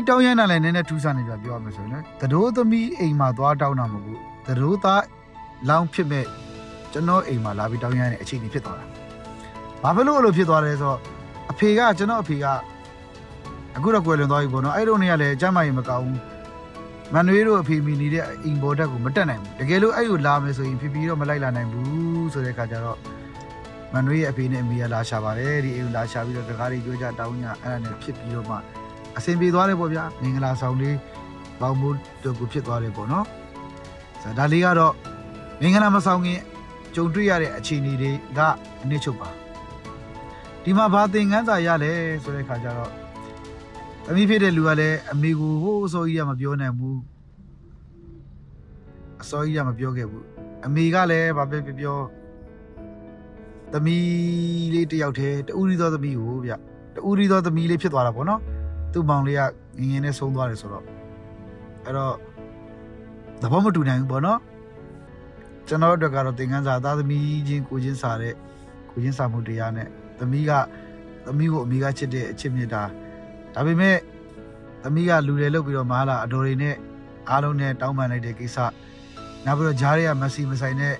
[0.00, 5.04] အဲ့တောင်းရမ်းတာလည်းနည်းနည်းထူးဆန်းနေပြပြောရမယ်ဆိုရင်တတိုးသမီးအိမ်မှာသွားတောင်းတာမဟုတ်ဘူးတတိုးသား
[5.68, 6.24] လောင်းဖြစ်မဲ့
[6.92, 8.84] ကျွန်တော်အိမ်မှာလာပြီးတောင်းရမ်းတဲ့အခြေအနေဖြစ်သွားတာ
[9.82, 10.98] ဘာဖြစ်လို့အဲ့လိုဖြစ်သွားလဲဆိုတော့
[11.50, 12.46] အဖေကကျွန်တော်အဖေက
[13.76, 16.18] အခုတော့ကွယ်လွန်သွားပြီပေါ့နော်အဲ့တို့နေရလဲကျမ်းမာရေးမကောင်းဘူး
[17.12, 22.98] မန်နွေးတို့အဖေမိနေတဲ့အိမ်ဘော်တက်ကိုမတက်နိုင်ဘူးတကယ်လို့အဲ့ကိုလာမယ်ဆိုရင်ဖြည်းဖြည်းတော့မလိုက်လာနိုင်ဘူးဆိုတဲ့ခါကျတော့
[23.92, 28.56] မန်နွေးရဲ့အဖေနဲ့အမေကလာရှာပါတယ်ဒီအိမ်ကိုလာရှာပြီးတော့တကားတွေကြိုးကြတောင်းညအဲ့ဒါနဲ့ဖြစ်ပြီးတော့မှ
[29.16, 30.96] အဆင်ပြေသွားတယ်ပေါ့ဗျာမင်္ဂလာဆောင်လေး
[31.60, 33.26] ပေါင်းဖို့တို့ကိုဖြစ်သွားတယ်ပေါ့နော်
[34.22, 34.94] ဆိုဒါလေးကတော့
[35.60, 36.40] မင်္ဂလာမဆောင်ခင်
[36.94, 38.40] ကြုံတွေ့ရတဲ့အခြေအနေတွေက
[38.82, 39.28] အနည်းချုပ်ပါ
[40.64, 41.92] ဒီမှာဘာသင်ခန်းစာရလဲ
[42.22, 42.90] ဆိုတဲ့ခါကျတော့
[44.06, 47.00] သမီးဖြစ်တဲ့လူကလည်းအမေကိုဟိုးအစောကြီးကမပြောနိုင်ဘူး
[49.22, 50.24] အစောကြီးကမပြောခဲ့ဘူး
[50.66, 51.98] အမေကလည်းဘာပဲပြောပြော
[53.72, 56.52] သမီးလေးတယောက်တည်းတူရီသောသမီးကိုဗျ
[56.94, 58.40] တူရီသောသမီးလေးဖြစ်သွားတာပေါ့နော်
[58.92, 59.42] သူ့မောင်လေးက
[59.78, 60.84] ငငယ်နဲ့ဆုံးသွားတယ်ဆိုတော့
[61.84, 62.14] အဲ့တော့
[63.42, 64.40] သဘောမတူနိုင်ဘူးပေါ့နော်
[65.68, 68.34] ကျွန်တော်တို့ကတော့သင်ခန်းစာသားသမီးချင်းကိုချင်းစာတဲ့
[68.90, 70.50] ကိုချင်းစာမှုတရားနဲ့သမီးက
[71.26, 72.82] သမီးကိုအမိကချစ်တဲ့အချစ်မြတ်တာ
[73.54, 73.96] ဒါပေမဲ့
[74.84, 76.74] သမီးကလူတွေလုတ်ပြီးတော့မဟာလာအတော်တွေနဲ့
[77.28, 78.58] အားလုံးနဲ့တောင်းပန်လိုက်တဲ့ကိစ္စ
[79.44, 80.94] နောက်ပြီးတော့ဂျားတွေကမက်ဆီမဆိုင်တဲ့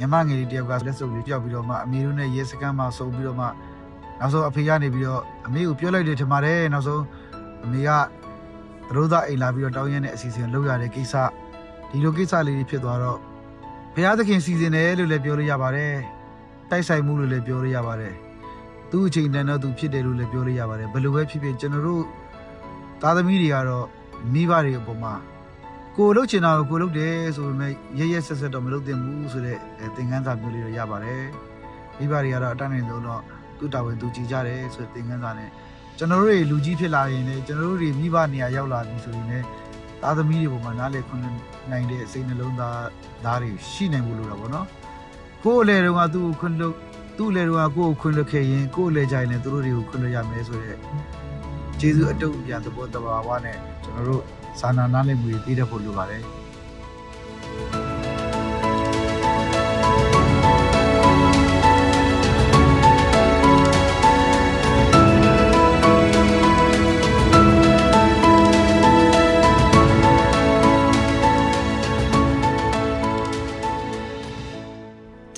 [0.00, 3.46] ညမငယ်လေးတယောက်ကလက်စုပ်လေးကြောက်ပြီးတော့မှအမေတို့နဲ့ရဲစခန်းမှာစုံပြီးတော့မှ
[4.20, 7.02] နောက်ဆုံးအဖေကနေပြီးတော့အမေကိုပြောလိုက်တယ်ထင်ပါတယ်နောက်ဆုံး
[7.64, 7.90] အမေက
[8.88, 11.14] သတို့သားအိမ်လာပြီးတော့တောင်းရမ်းတဲ့အစီအစဉ်လုပ်ရတဲ့ကိစ္စ
[11.90, 13.18] ဒီလိုကိစ္စလေးတွေဖြစ်သွားတော့
[13.94, 15.94] ဘုရားသခင်စီစဉ်တယ်လို့လည်းပြောလို့ရပါတယ်
[16.70, 18.14] တိုက်ဆိုင်မှုလို့လည်းပြောလို့ရပါတယ်
[18.90, 22.02] သူ့အချိန်တန်တော့သူဖြစ်တယ်လို့လည်းပြောလို့ရပါတယ်ဘယ်လိုပဲဖြစ်ဖြစ်ကျွန်တော်တို့
[23.02, 23.86] သားသမီးတွေကတော့
[24.32, 25.14] မိဘတွေအပေါ်မှာ
[25.96, 29.58] ကိုလှုပ်ချင်တာကိုကိုလှုပ်တယ်ဆိုပေမဲ့ရရဆက်ဆက်တော့မလုပ်သင့်ဘူးဆိုတဲ့
[29.96, 31.24] သင်ခန်းစာမျိုးလေးတော့ရပါတယ်
[31.98, 33.22] မိဘတွေကတော့အတန်းနေဆုံးတော့
[33.58, 35.50] သူ့တာဝန်သူကြည်ကြတယ်ဆိုတဲ့သင်ခန်းစာနဲ့
[35.98, 39.46] ကျွန်တော်တို့တွေလူကြီးဖြစ်လာရင်လည်းကျွန်တော်တို့တွေမိဘနေရာရောက်လာပြီဆိုရင်လည်း
[40.02, 41.22] သားသမီးတွေပေါ်မှာနားလည်ခွင့်
[41.70, 42.78] နိုင်တဲ့စိတ်နှလုံးသား
[43.24, 44.66] သားတွေရှိနိုင်ဖို့လိုတာပေါ့နော်
[45.44, 46.74] ကိုယ်အလေတုန်းကသူ့ကိုခွင့်လို့
[47.16, 50.76] သူ့အလေတုန်းကကိုယ်ကိုခွင့်လို့ခဲ့ရင်ကိုယ်အလေကြရင်လည်းသူတို့တွေကိုခွင့်လို့ရမယ်ဆိုတဲ့
[51.80, 54.22] ကျေးဇူးအတုပ်ပြန်သဘောတဘာဝနဲ့ကျွန်တော်တို့
[54.60, 56.22] စာနာနားလည်မှုတွေပြီးတတ်ဖို့လိုပါတယ်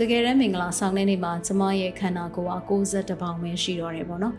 [0.00, 4.34] တကယ်တမ်းမင်္ဂလာဆောင်တဲ့နေ့မှာကျမရဲ့ခန္ဓာကိုယ်က62ပေါင်ပဲရှိတော့တယ်ပေါ့နော်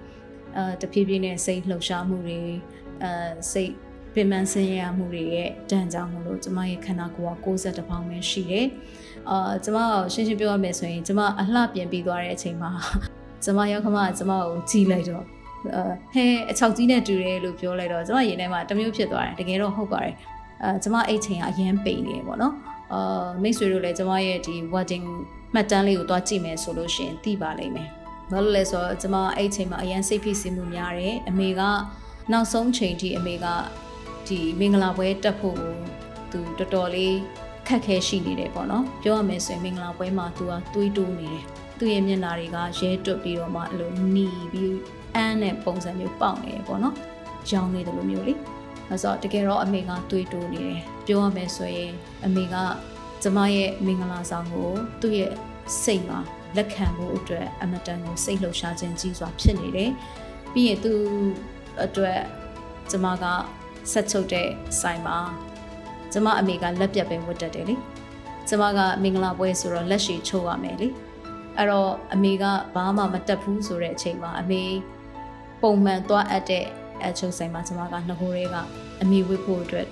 [0.57, 2.39] အဲတဖြည်းဖြည်းနဲ့စိတ်လှုပ်ရှားမှုတွေ
[3.03, 3.11] အဲ
[3.51, 3.73] စိတ်
[4.13, 8.67] ပင်ပန်းဆင်းရဲမှုတွေရဲ့တန်ကြောင်မှုလို့ကျမရဲ့ခန္ဓာကိုယ်က62ပေါင်ပဲရှိတယ်
[9.29, 9.77] အာကျမ
[10.13, 12.71] ရှင်းရှင်းပြောရမယ်ဆိုရင်ကျမအလှပြင်ပြီးသွားတဲ့အချိန်မှာ
[13.43, 15.23] ကျမရောက်ခမကျမကိုကြီးလိုက်တော့
[15.75, 20.13] အဲဟဲအချောက်ကြီးနဲ့တူတယ်လို့ပြောလိုက်တော့ကျမရင်ထဲမှာတမျိုးဖြစ်သွားတယ်တကယ်တော့ဟုတ်ပါတယ်
[20.63, 22.53] အဲကျမအဲ့ချိန်ကအရင်ပိန်နေတယ်ပေါ့နော်
[22.93, 25.05] အာမိတ်ဆွေတို့လည်းကျမရဲ့ဒီ wedding
[25.53, 27.89] မှတ်တမ်းလေးကိုတွားကြည့်မယ်ဆိုလို့ရှိရင်သိပါလိမ့်မယ်
[28.31, 31.61] ဘာလို့လဲဆိုတော့ကျမအဲ့ချိန်မှာအရင်စိတ်ဖိစီးမှုများတယ်အမေက
[32.31, 33.45] နောက်ဆုံးချိန်ထိအမေက
[34.27, 35.75] ဒီမင်္ဂလာပွဲတက်ဖို့ကို
[36.31, 37.15] သူတော်တော်လေး
[37.67, 41.43] ခက်ခဲရှိနေတယ်ပေါ့နော်ပြောရမယ်ဆိုရင်မင်္ဂလာပွဲမှာသူကတွေးတိုးနေတယ်
[41.77, 44.77] သူ့ရဲ့မျက်နှာတွေကရဲတွတ်ပြီးတော့မှအဲ့လိုหนีပြီး
[45.15, 46.95] အန်းနဲ့ပုံစံမျိုးပေါက်နေတယ်ပေါ့နော်
[47.51, 48.33] ရောင်နေတယ်လို့မျိုးလေ
[48.89, 51.91] အဲဆိုတကယ်တော့အမေကတွေးတိုးနေတယ် ပြောရမယ်ဆိုရင်
[52.25, 52.55] အမေက
[53.23, 54.69] ကျမရဲ့မင်္ဂလာဆောင်ကို
[55.01, 55.33] သူ့ရဲ့
[55.83, 56.19] စိတ်မှာ
[56.55, 59.91] လက်ခံဖို့အတွက်အမတန်ကိုစိတ်လှုပ်ရှားခြင်းကြီးစွာဖြစ်နေတယ်
[60.53, 60.93] ပြီးရင်သူ
[61.83, 62.19] အတွက်
[62.89, 63.25] ကျမက
[63.91, 64.47] ဆက်ချုပ်တဲ့
[64.81, 65.17] ဆိုင်မှာ
[66.11, 67.75] ကျမအမေကလက်ပြတ်ပဲဝတ်တတ်တယ်လေ
[68.49, 70.87] ကျမကမင်္ဂလာပွဲဆိုတော့လက်ရှိချိုးရမယ်လေ
[71.57, 72.43] အဲ့တော့အမေက
[72.75, 74.63] ဘာမှမတက်ဘူးဆိုတဲ့အချိန်မှာအမေ
[75.61, 76.65] ပုံမှန်သွားအပ်တဲ့
[77.05, 78.55] အချုပ်ဆိုင်မှာကျမကနှကိုတွေက
[79.01, 79.87] အမေဝတ်ဖို့အတွက်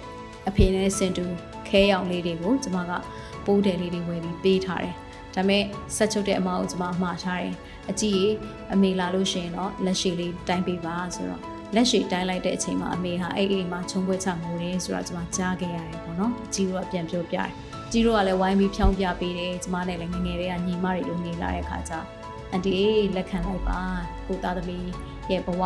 [0.47, 1.25] အဖေနဲ့စင်တူ
[1.67, 2.91] ခဲရောင်လေးတွေကိုကျမက
[3.45, 4.95] ပိုးတယ်လေးတွေဝယ်ပြီးပေးထားတယ်
[5.35, 5.63] ဒါပေမဲ့
[5.95, 7.53] ဆက်ချုပ်တဲ့အမကိုကျမအမှားထားတယ်
[7.89, 8.23] အကြည့်
[8.73, 11.41] အမေလာလို့ရှိရင်တော့လက်ရှိလေးတိုင်းပေးပါဆိုတော့
[11.75, 17.49] လက်ရှိတိုင်းလိုက်တဲ့အချိန်မှာအမေဟာအဲ့အိမ်မှာခြုံပွဲချငိုတယ်ဆိုတော့ကျမကြားခဲ့ရတယ်ပေါ့နော်အကြီးတို့ကပြန်ပြောပြတယ်
[17.91, 21.93] ကြီးတို့ကလည်းဝိုင်းပြီးဖြောင်းပြပေးတယ်ကျမနဲ့လည်းငငယ်တွေကညီမတွေလိုနေလာတဲ့ခါကျ
[22.51, 22.75] အန်တီ
[23.15, 23.79] လက်ခံလိုက်ပါ
[24.27, 24.87] ကိုသားသမီး
[25.31, 25.61] ရဲ့ဘဝ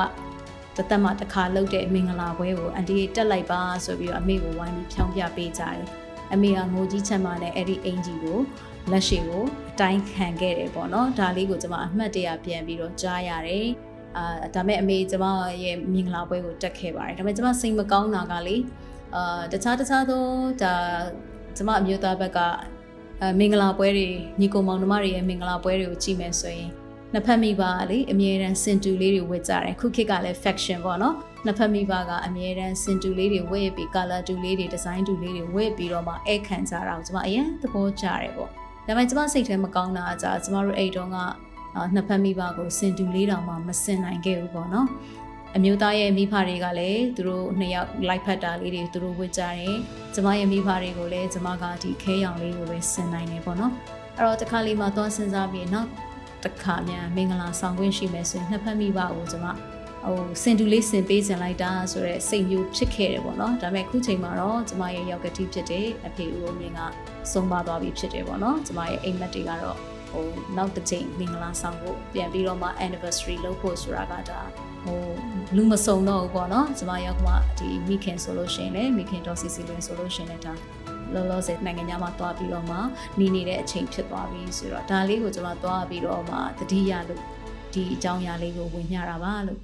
[0.78, 5.80] တသက်မှတစ်ခါလုပ်တဲ့မင်္ဂလာပွဲကိုအန်တီတက်လိုက်ပါဆိုပြီးတော့အမေကိုဝိုင်းပြီးဖြောင်းပြပေးကြတယ်
[6.34, 8.40] အမေကငိုကြီးချမ်းမနဲ့အဲ့ဒီအင်ဂျီကို
[8.92, 13.68] လက်ရှိကိုအတိုင်းခံခဲ့တယ်ပေါ့နော်ဒါလေးကိုကျွန်မအမှတ်တရပြန်ပြီးတော့ကြားရတယ်
[14.18, 14.24] အာ
[14.56, 15.28] ဒါမဲ့အမေကျွန်မ
[15.64, 18.58] ရဲ့မင်္ဂလာပွဲကိုတက်ခဲ့ပါတယ်ဒါမဲ့ကျွန်မစိတ်မကောင်းတာကလေ
[19.16, 20.24] အာတခြားတခြားသော
[20.62, 20.74] ဒါ
[21.56, 22.40] ကျွန်မအမျိုးသားဘက်က
[23.22, 24.08] အဲမင်္ဂလာပွဲတွေ
[24.40, 26.70] ညီကောင်မောင်နှမတွေရဲ့မင်္ဂလာပွဲတွေကိုကြည့်မယ်ဆိုရင်
[27.14, 38.54] နှစ်ဖက်မိဘကလေအမြဲတမ်းစင်တူလေးတွေဝတ်ကြတယ်ခုခေတ်ကလည်း faction ပေါ့နော်နှစ်ဖက်မိဘကအမြဲတမ်းစင်တူလေးတွေဝတ်ပြီး color တူလေးတွေ design တူလေးတွေဝတ်ပြီးတော့မှအဲ့ခံကြတာကိုကျွန်မအရင်သဘောကျတယ်ပေါ့ဒါ
[38.88, 41.18] ပေမဲ့ကျမစိတ်ထဲမကောင်းတာကကျမတို့အိတ်တုံးက
[41.94, 44.88] နှစ်ဖက်မိဘကိုစင်တူလေးတောင်မှမစင်နိုင်ခဲ့ဘူးပေါ့နော်
[45.56, 49.76] အမျိုးသားရဲ့မိဖတွေကလည်းသူတို့နှစ်ယောက်လိုက်ဖက်တာလေးတွေသူတို့ဝတ်ကြတယ်
[50.14, 53.74] ကျမရဲ့မိဖတွေကိုလည်းကျမကဒီခဲရောင်လေးကိုပဲစင်နိုင်တယ်ပေါ့နော်
[54.18, 55.90] အဲ့တော့တခါလေးမှသွားစဉ်းစားပြီးနောက်
[56.44, 59.46] တစ်ခါမြန်မင်္ဂလာဆောင်ခွင့်ရှိမယ်ဆိုရင်နှစ်ဖက်မိဘကိုကျမ
[60.06, 66.80] ဟိုစင်တူလေးစင်ပေးစင်လိုက်တာဆိုတော့စိတ်မျိုးဖြစ်ခဲ့တယ်ပေါ့နော်ဒါပေမဲ့ခုချိန်မှာတော့ကျမရဲ့ရောက်ကတိဖြစ်တဲ့အဖေဦးမြင့်က
[67.32, 69.78] ဆုံးပါသွားပြီဖြစ်တယ်ပေါ့နော်ကျမရဲ့အိမ်မက်တွေကတော့
[70.12, 70.26] ဟို
[70.58, 74.40] နောက်တစ်ချိန်မင်္ဂလာဆောင်ဖို့ပြန်ပြီးတော့မှ anniversary လုပ်ဖို့ဆိုတာကဒါ
[74.86, 75.02] ဟို
[75.56, 80.54] လူမစုံတော့ဘူးပေါ့နော်ကျမရောက်ကမှဒီမိခင်ဆိုလို့ရှိရင်လည်းမိခင်တော်စီစီလွင်ဆိုလို့ရှိရင်လည်းဒါ
[81.14, 82.78] လောလောဆယ်နိုင်ငံခြားမှာတွားပြီးတော့မှ
[83.20, 87.22] နေနေတဲ့အချိန်ဖြစ်သွားပြီဆိုတော့ဒါလေးကိုကျွန်မတွားပြီးတော့မှတတိယလို့
[87.74, 89.60] ဒီအကြောင်းအရာလေးကိုဝင်ညတာပါလို့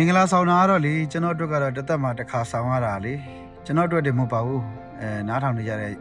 [0.00, 3.14] မင်္ဂလာဆောင်တာကတော့လေကျွန်တော်တို့ကတော့တသက်မှာတစ်ခါဆောင်ရတာလေ
[3.64, 4.62] ကျွန်တော်တို့တည်းမဟုတ်ပါဘူး
[5.00, 5.92] အဲနားထောင်နေကြတဲ့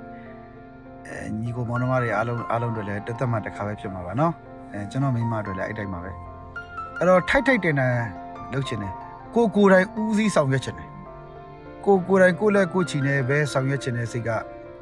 [1.07, 4.33] အဲညီကိုမောင်နှမတွေအားလုံးအားလုံးတို့လည်းတသက်မှာတစ်ခါပဲဖြစ်မှာပါနော်
[4.73, 6.11] အဲကျွန်တော်မိန်းမတို့လည်းအဲ့တိုင်းပါပဲ
[6.97, 7.93] အဲ့တော့ထိုက်ထိုက်တင်တင်
[8.53, 8.93] လုပ်ချင်တယ်
[9.35, 10.89] ကိုကိုယ်တိုင်ဦးစီးဆောင်ရွက်ချင်တယ်
[11.85, 14.29] ကိုကိုယ်တိုင်ကိုလည်းကိုချီနေပဲဆောင်ရွက်ချင်တဲ့စိတ်က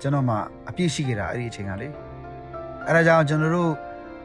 [0.01, 0.35] ကျွန်တော်မှ
[0.69, 1.87] အပြည့်ရှိခဲ့တာအဲ့ဒီအချိန်ကလေ
[2.87, 3.71] အဲဒါကြောင့်ကျွန်တော်တို့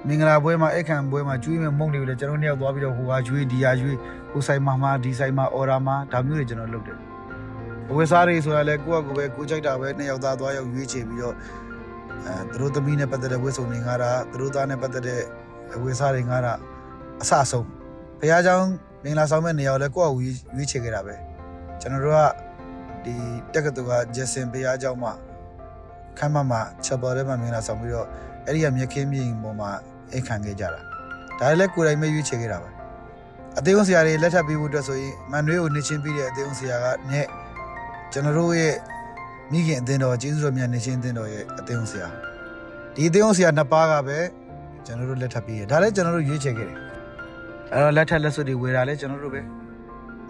[0.08, 3.96] မင်္ဂလာပွဲမှာအခမ်းပွဲမှာကျွေးမဲ့မုံတွေကိုလည်းကျွန်တော်နှစ်ယောက်သွားပြီးတော့ဟိုဟာကျွေးဒီဟာကျွေး
[4.30, 6.98] ဟိုဆိုင်မှာမှာဒီဆိုင်မှာအော်ဒါမှာဒါမျိုးတွေကျွန်တော်လုပ်တယ်
[7.90, 11.34] အဝယ်စားတွေဆိုတာလည်းကိုယ့်အကူပဲကိုကြိုက်တာပဲနှစ်ယောက်သားသွားရောက်ရွေးချယ်ပြီးတော့
[12.26, 15.20] အဲသူတို့သမီးနဲ့ပတ်သက်တဲ့ဝတ်စုံတွေငါတာသူတို့သားနဲ့ပတ်သက်တဲ့
[15.74, 16.52] အဝယ်စားတွေငါတာ
[17.22, 17.66] အဆအဆုံး
[18.20, 18.68] ဘုရားကျောင်း
[19.04, 20.20] မင်္ဂလာဆောင်မဲ့နေရာကိုလည်းကိုယ့်အကူ
[20.56, 21.14] ရွေးချယ်ခဲ့တာပဲ
[21.80, 22.20] ကျွန်တော်တို့က
[23.04, 23.14] ဒီ
[23.54, 25.12] တက္ကသိုလ်ကဂျက်ဆင်ဘုရားကျောင်းမှာ
[26.18, 28.08] ခမ်းမမှာချက်ပေါ်ထဲမှာမင်္ဂလာဆောင်ပြီးတော့
[28.46, 29.70] အဲ့ဒီကမြက်ခင်းမြင်ပေါ်မှာ
[30.12, 30.80] အိတ်ခံခဲ့ကြတာ
[31.38, 32.70] ဒါလည်းကိုယ်တိုင်ပဲရွေးချယ်ခဲ့တာပါ
[33.58, 37.26] အသေးုံဆရာတွေလက်ထပ်ပေးဖို့အတွက်ဆိုရင်မန်နွေးကိုနှချင်းပြီးတဲ့အသေးုံဆရာကနဲ့
[38.12, 38.74] ကျွန်တော်တို့ရဲ့
[39.52, 42.08] မိခင်အသင်းတော်ကျေးဇူးတော်မြတ်နှချင်းအသင်းတော်ရဲ့အသေးုံဆရာ
[42.94, 44.18] ဒီအသေးုံဆရာနှစ်ပါးကပဲ
[44.86, 46.78] ကျွန်တော်တို့လက်ထပ်ပေးရဒါလည်းကျွန်တော်တို့ရွေးချယ်ခဲ့တယ်
[47.72, 49.42] အဲ့တော့လက်ထပ်လက်စွပ်တွေဝေတာလည်းကျွန်တော်တို့ပဲ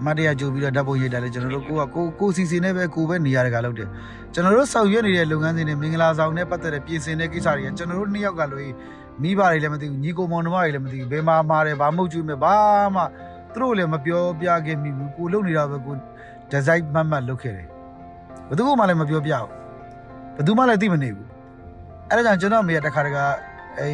[0.05, 3.89] မတ်တရားကြိုးပြီးတော့ဓာတ်ပုံရိုက်တာလေကျွန်တော်တို့ကိုကကိုကိုစီစီနဲ့ပဲကိုပဲနေရတဲ့ကလုပ်တယ်
[4.35, 8.63] ကျွန်တော်တို့ဆောင်ရွက်နေတဲ့လုပ်ငန်းစဉ်တွေမင်္ဂလာဆောင်နဲ့ပတ်သက်တဲ့ပြင်ဆင်တဲ့ကိစ္စတွေကကျွန်တော်တို့နှစ်ယောက်ကလို့
[9.23, 12.55] မိဘတွေလည်းမသိဘူးညီကိုမောင်နှမတွေလည်းမသိဘူးဘယ်မှာမှားတယ်ဘာမှုတ်ကျွေးမယ်ဘာ
[12.95, 13.03] မှ
[13.53, 17.67] သူတို့လည်းမပြောပြခဲ့မိဘူးကိုလုပ်နေတာပဲကိုဒီဇိုင်းမှတ်မှတ်လုပ်ခဲ့တယ်
[18.49, 19.49] ဘယ်သူမှလည်းမပြောပြဘူး
[20.37, 21.29] ဘယ်သူမှလည်းသိမနေဘူး
[22.11, 23.25] အဲ့ဒါကြောင့်ကျွန်တော်မေကတခါတခါ
[23.79, 23.89] အဲ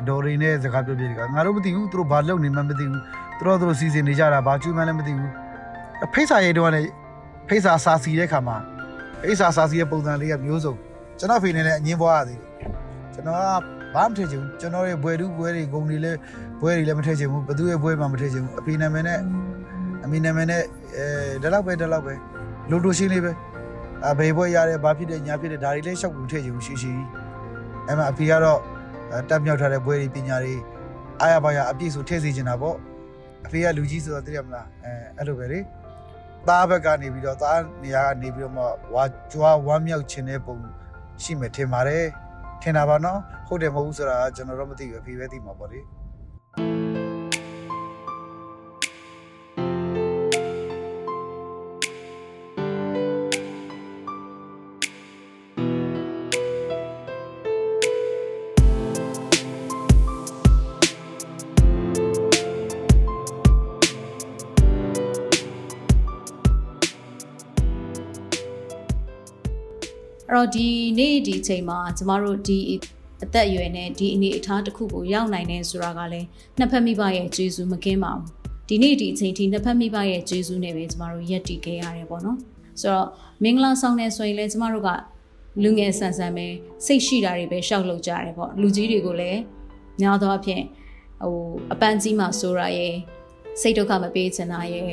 [0.00, 3.00] အတော်ရင်းနဲ့စကားပြောပြတယ်ကငါတို့မသိဘူးသူတို့ဘာလုပ်နေမှမသိဘူး
[3.38, 5.30] သူတို့သူတို့စီစဉ်နေကြတာဘာကျွေးမှလည်းမသိဘူး
[6.14, 6.90] ဖိတ်စာရေးတော့လည်း
[7.48, 8.56] ဖိတ်စာစာစီတဲ့ခါမှာ
[9.22, 10.74] ဖိတ်စာစာစီရဲ့ပုံစံလေးကမျိုးစုံ
[11.18, 12.50] ကျွန်တော်ဖေနေလည်းအငင်းပွားရသေးတယ်
[13.14, 16.18] ကျွန်တော်က ဘာမှမထည့်ချင်ဘူးကျွန်တော်ရဲ့ဘွယ်တူးဘွယ်တွေဂုံတွေလည်း
[16.60, 19.18] ဘွယ်တွေလည်းမထည့်ချင်ဘူးဘသူရဲ့ဘွယ်မှမထည့်ချင်ဘူးအဖေနာမည်နဲ့
[20.04, 20.62] အမေနာမည်နဲ့
[20.96, 21.06] အဲ
[21.42, 22.14] ဒီလောက်ပဲဒီလောက်ပဲ
[22.70, 23.32] လိုတိုရှင်းလေးပဲ
[24.10, 26.92] အဘေဘွယ်ရတယ်ဘာဖြစ်တယ်ညာဖြစ်တယ်ဒါတွေလည်းရှောက်ဘူးထည့်ချင်ဘူးရှိရှိ
[27.86, 28.60] အဲ့မှာအဖေကတော့
[29.28, 30.54] တက်မြောက်ထားတဲ့ဘွယ်တွေပညာတွေ
[31.20, 32.76] အားရပါရအပြည့်စုံထည့်စေချင်တာပေါ့
[33.46, 35.60] အဖေကလူကြီးဆိုတော့သိရမလားအဲအဲ့လိုပဲလေ
[36.48, 38.62] သားဘက်ကနေပြီးတော့သားနေရာကနေပြီးတော့မှ
[38.94, 40.56] ဝါကြွားဝမ်းမြောက်ခြင်းတဲ့ပုံ
[41.22, 42.04] ရှိမယ်ထင်ပါတယ်
[42.63, 45.79] ထင်တာပါနော်ဟုတ်တယ်မဟုတ်ဘူးဆိုတာကျွန်တော်တော့မသိဘူးအဖေပဲသိမှာပေါ့လေ
[70.34, 70.66] တော့ဒီ
[70.98, 72.58] နေ့ဒီအချိန်မှာကျမတို့ဒီ
[73.22, 76.26] အသက်အရွယ်နဲ့ဒီအနေအထားတစ်ခုကိုရောက်နိုင်တယ်ဆိုတာကလည်း
[76.58, 78.24] နှစ်ဖက်မိဘရဲ့ကျေးဇူးမကင်းပါဘူး
[78.68, 82.38] ဒီနေ့ဒီအချိန်ထိနှစ်ဖက်မိဘရဲ့ကျေးဇူးနဲ့ပဲကျမတို့ရက်တည်ခဲ့ရတယ်ပေါ့နော်
[82.80, 83.08] ဆိုတော့
[83.42, 84.88] မင်္ဂလာဆောင်နေဆိုရင်လည်းကျမတို့က
[85.62, 86.46] လူငယ်ဆန်ဆန်ပဲ
[86.86, 89.40] စိတ်ရှိတာတွေပဲရှောက်လုပ်ကြရတယ်ပေါ့လူကြီးတွေကိုလည်း
[90.00, 90.62] များသောအားဖြင့်
[91.22, 91.36] ဟို
[91.72, 92.94] အပန်းကြီးမှဆိုရရဲ့
[93.60, 94.90] စိတ်ဒုက္ခမပေးချင်တာရဲ့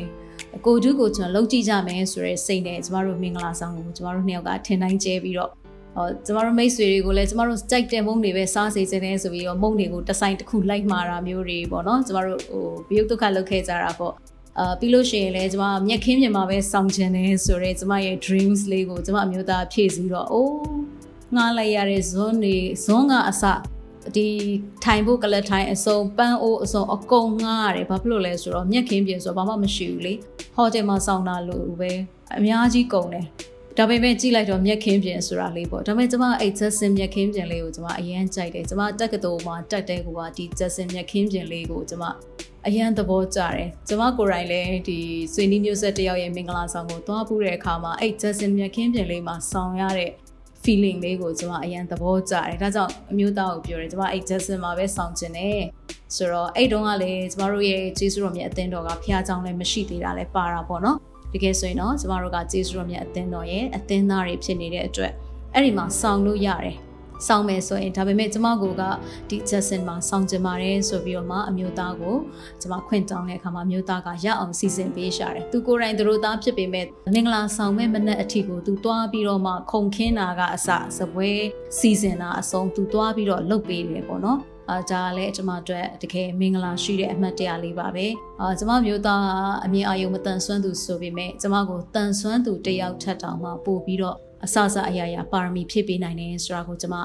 [0.65, 5.49] ကိုဒုကိုကျွန်တော်လုံးကြည့်ကြမယ်ဆိုရဲစိတ်နဲ့ကျမတို့မင်္ဂလာဆောင်ကိုကျမတို့နှစ်ယောက်ကထင်တိုင်းကျဲပြီးတော့
[5.95, 14.13] ဟောကျမတို့မိတ်ဆွေတွေကိုလည်းကျမတို့ကြိုက်တဲ့မုံတွေပဲစားစေချင်တယ်ဆိုပြီးတော့မုံတွေကိုတစ်ဆိုင်တစ်ခုလိုက်မှာတာမျိုးတွေပေါ့နော်ကျမတို့ဟိုဘယုတ်ဒုက္ခလုပ်ခဲ့ကြတာပေါ့
[14.59, 20.55] အာပြီးလို့ရှိရင်လည်းကျမမျက်ခင်းမြင်မှာပဲစောင့်ချင်တယ်ဆိုတော့ကျမရဲ့ dreams လေးကိုကျမအမျိုးသားဖြည့်စည်းတော့အိုး
[21.35, 23.43] ငားလိုက်ရတဲ့ဇွန်းတွေဇွန်းကအစ
[24.15, 24.27] ဒီ
[24.83, 30.13] ထိုင်ဖို့ကလထိုင်အစုံပန်းအိုးအစုံအကုန်ငားရတယ်ဘာဖြစ်လို့လဲဆိုတော့မျက်ခင်းပြင်ဆိုတော့ဘာမှမရှိဘူးလေ
[30.55, 31.91] ဟိုတယ်မှာစောင့်တာလို့ပဲ
[32.37, 33.25] အများကြီးကုန်တယ်
[33.77, 42.03] ဒါပေမဲ့ကြည့်လိုက်တော့မျက်ခင်းပြင်ဆိုတာလေးပေါ့ဒါပေမဲ့ကျမအဲ့ Justin မျက်ခင်းပြင်လေးကိုကျမအရင်ကြိုက်တယ်ကျမတက်ကတော်မှာတက်တဲ့ကူကဒီ Justin မျက်ခင်းပြင်လေးကိုကျမ
[42.67, 44.99] အရန်သဘောကျတယ်ကျမကိုယ်တိုင်လည်းဒီ
[45.33, 50.11] ဆွေနီးမျိုးဆက်တယောက်ရဲ့မင်္ဂလာဆောင်ကိုသွားပူးတဲ့အခါမှာအဲ့ Justin မျက်ခင်းပြင်လေးမှာဆောင်ရတဲ့
[50.63, 55.61] feeling လေးကိုကျွန်မအရင်သဘောကျတယ်ဒါကြောင့်အမျိုးသားကိုပြောတယ်ကျွန်မအဲ့ Jackson မှာပဲဆောင်ကျင်တယ်
[56.15, 60.97] ဆိုတော့အဲ့တုန်းကလည်းကျမတို့ရဲ့ကျေးဇူးတော်မြတ်အသင်းတော်ကဖျားကြောင်းလည်းမရှိသေးတာလည်းပါတာပေါ့နော်
[61.33, 65.11] တကယ်ဆိုရင်တော့ကျမတို့ကကျေးဇူးတော်မြတ်အသင်းတော်ရဲ့အသင်းသားတွေဖြစ်နေတဲ့အတွက်
[65.53, 66.75] အဲ့ဒီမှာဆောင်လို့ရတယ်
[67.27, 68.83] စောင်းမယ်ဆိုရင်ဒါပေမဲ့ကျမကိုက
[69.29, 72.17] ဒီ Justin မှာစောင်းကျင်ပါတယ်ဆိုပြီးတော့မှအမျိုးသားကို
[72.61, 81.29] ကျမခွင့်တောင်းတဲ့အခါမှာအမျိုးသားကရအောင်စီစဉ်ပေးရှာတယ်။သူကိုယ်တိုင်သူတို့သားဖြစ်ပေမဲ့မင်္ဂလာဆောင်မဲ့မနက်အထီကိုသူသွားပြီးတော့မှခုံခင်းတာကအစစပွဲ
[81.77, 84.39] စီစဉ်တာအဆုံးသူသွားပြီးတော့လုပ်ပေးတယ်ပေါ့နော်။
[84.71, 88.07] အာဒါလည်းကျွန်မအတွက်တကယ်မင်္ဂလာရှိတဲ့အမှတ်တရလေးပါပဲ
[88.41, 89.25] အာကျွန်မမျိုးသား
[89.65, 96.95] အမြင်အာရုံမတန်ဆွမ်းသူဆိုပေမဲ့ကျွန်မကိုတန်ဆွမ်းသူတယောက်ထက်တောင်မှပို့ပြီးတော့ အဆအဆအရာရာပါရမီဖြည့်ပေးနိုင်တယ်ဆိုတာကိုကျွန်မ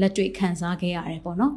[0.00, 1.54] လက်တွေ့ခံစားခဲ့ရတယ်ပေါ့နော်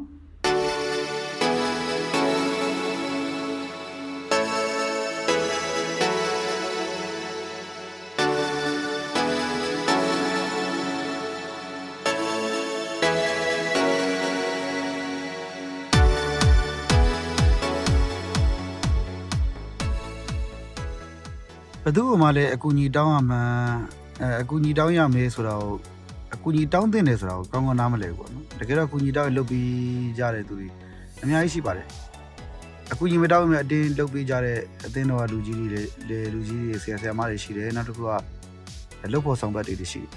[21.82, 25.65] ဘယ်သူမှလည်းအကူအညီတောင်းရမှန်း အဲအကူအညီတောင်းရမယ်ဆိုတော့
[26.33, 30.67] အကူအညီတောင်းတင်တယ်ဆိုတော့ကောင်းကောင်းနားမလဲဘူးပေါ့နော်တကယ်တော့အကူအညီတောင်းရင်လုပ်ပြီးကြတဲ့သူတွေ
[31.23, 31.87] အများကြီးရှိပါတယ်
[32.91, 35.67] အကူအညီမတောင်းရင်အတင်းလုပ်ပြီးကြတဲ့အသင်းတော်ကလူကြီးတွေ
[36.09, 38.09] လည်းလူကြီးတွေဆရာဆရာမတွေရှိတယ်နောက်တစ်ခုက
[39.13, 40.11] လုပ်ဖို့ဆောင်ဘတ်တွေရှိတယ်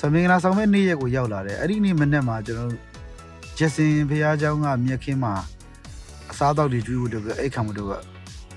[0.00, 2.72] ဆမင်္ဂလာဆောင်မဲ့နေ့ရက်ကိုရောက်လာတယ်အဲ့ဒီနေ့မနေ့မှာကျွန်တော်
[3.58, 5.34] ဂျက်စင်ဖះเจ้าကမြက်ခင်းမှာ
[6.30, 7.90] အစားအသောက်တွေကျွေးဖို့တော့အဲ့ခံဖို့တော့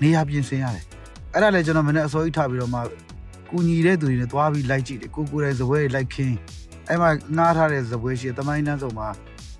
[0.02, 0.84] နေရာပြင်ဆင်ရတယ်
[1.32, 2.80] အဲ့ဒါလည်းကျွန်တော်မနေ့အစောကြီးထားပြီးတော့မှ
[3.49, 6.35] ကူညီတဲ့သူတွေနဲ့သွားပြီးလိုက်ကြည့်တယ်ကိုကိုယ်တိုင်ဇပွဲတွေလိုက်ခင်း
[6.89, 9.07] အဲ့မှာငားထားတဲ့ဇပွဲရှိတမိုင်းနှန်းစုံမှာ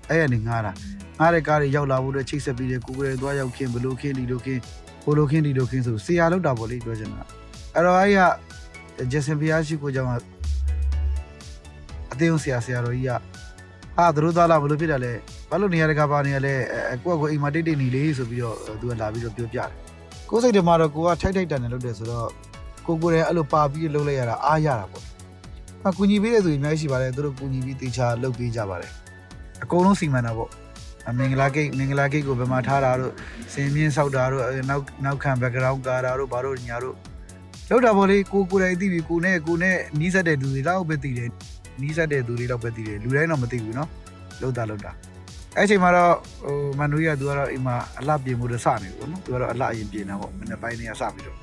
[0.08, 0.72] အဲ့ရနေငားတာ
[1.18, 4.60] ငားတဲ့ကားတွေရောက်လာဖို့အတွက်ချိတ်ဆက်ပြီးတယ်ကိုကိုယ်တိုင်သွားရောက်ခင်းဘလို့ခင်းဒီလိုခင်း
[5.04, 7.22] ဟိုလိုခင်းဒီလိုခင်းဆိုဆရာလောက်တာပေါ့လေပြောချင်တာ
[7.74, 8.20] အဲ့တော့အဲ့က
[9.12, 10.10] ဂျက်ဆင်ဖျားရှိကိုကြောင့်
[12.12, 13.12] အသေးအောင်ဆရာဆရာတော်ကြီးက
[13.98, 15.12] အာသူတို့သားလာဘလို့ဖြစ်တယ်လဲ
[15.50, 16.54] ဘာလို့နေရာတကာပါနေရလဲ
[16.90, 19.70] အဲကိုယ့်ကိုအိမ်မှာတိတ်တိတ်နေလေဆိုပြီးတော့သူကလာပြီးတော့ပြောပြတယ်
[20.30, 22.28] ကိုယ်စိတ်ထဲမှာတော့ကိုကထိုက်ထိုက်တန်တယ်လုပ်တယ်ဆိုတော့
[22.87, 25.03] ကိုကိုယ်တိုင်အဲ့လိုပါပြီးလုပ်လိုက်ရတာအားရတာပေါ့။
[25.87, 28.91] အကူညီပေးတဲ့သူတွေအများကြီးရှိပါတယ်သူတို့ကူညီပြီးတေချာလုပ်ပေးကြပါတယ်။
[29.63, 30.49] အကုန်လုံးစီမံတာပေါ့။
[31.09, 33.13] အမင်္ဂလာကိတ်မင်္ဂလာကိတ်ကိုဘယ်မှာထားတာတို့
[33.53, 36.95] စင်မြင့်ဆောက်တာတို့နောက်နောက်ခံ background ကာတာတို့ဘာတို့ညာတို့
[37.69, 41.29] လောက်တာပေါ့လေကိုကိုယ်တိုင်သိပြီကိုနဲ့ကိုနဲ့နီးစပ်တဲ့သူတွေလောက်ပဲသိတယ်
[41.81, 43.89] နီးစပ်တဲ့သူတွေလောက်ပဲသိတယ်လူတိုင်းတော့မသိဘူးเนาะ
[44.41, 44.91] လောက်တာလောက်တာ
[45.55, 46.13] အဲ့အချိန်မှာတော့
[46.45, 51.37] ဟိုမန်နူရီကသူကတော့အိမ်မှာအလှပြင်မှုတော့စနေပြီပေါ့နော်သူကတော့အလှအရင်ပြင်တာပေါ့မနေ့ပိုင်းနေကစပြီးတော့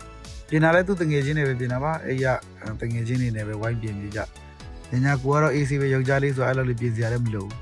[0.50, 2.26] ပြင်တာလဲသူတငယ်ချင်းတွေပဲပြင်တာပါအဲ့ရ
[2.82, 4.20] တငယ်ချင်းတွေနဲ့ပဲဝိုင်းပြင်နေကြ
[4.94, 7.54] ညညာကိုကတော့ AC ပဲယောက်ျားလေးဆိုအဲ့လိုလေးပြင်စရာလည်းမလိုဘူး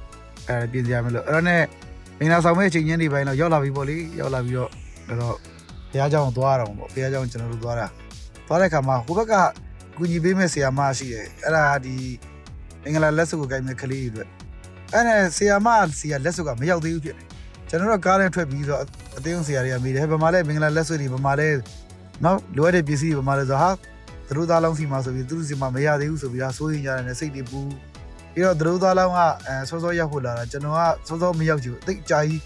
[0.48, 1.62] အဲ့ပြင်စရာမလိုအဲ့တော့နဲ့
[2.20, 4.70] မင်္ဂလာဆောင်မဲ့အချိန်ညနေပိုင်းတော့ရောက်လာပြီပေါ့လေရောက်လာပြီးတော့
[5.22, 5.36] တော့
[5.92, 7.88] ဘုရားကျောင်းသွားတော့ပေါ့ဘုရားကျောင်းကျွန်တော်တို့သွားတာ
[8.48, 9.34] သွားတဲ့ခါမှာဟိုဘက်က
[9.98, 11.96] ကူညီပေးမဲ့ဆရာမရှိတယ်အဲ့ဒါဒီ
[12.84, 14.28] မင်္ဂလာလက်စုပ်ကိုကိုင်မဲ့ကလေးတွေအတွက်
[14.94, 15.68] အဲ့ဒါဆရာမ
[16.00, 17.28] စီကလက်စုပ်ကမရောက်သေးဘူးဖြစ်တယ်
[17.70, 18.82] ကျွန်တော်တို့ကားနဲ့ထွက်ပြီးတော့
[19.18, 21.48] အသိအောင်ဆရာတွေကမိတယ်ဗမာလဲမင်္ဂလာလက်စုပ်တွေဗမာလဲ
[22.24, 23.70] နော်လိုအပ်တဲ့ပစ္စည်းတွေဗမာလဲဆိုဟာ
[24.28, 27.60] သူတို့သားလောင်းစီမှာဆိုပြီးသူတို့စီမှာမရသေးဘူးဆိုပြီးတော့စိုးရင်ရတယ်နဲ့စိတ်တွေပူ
[28.34, 32.42] ပြီးတော့သူတို့သားလောင်းကအဲစောစောရောက်ဖို့လာတာကျွန်တော်ကစောစောမရောက်ချင်ဘူးအသိအကြာကြီး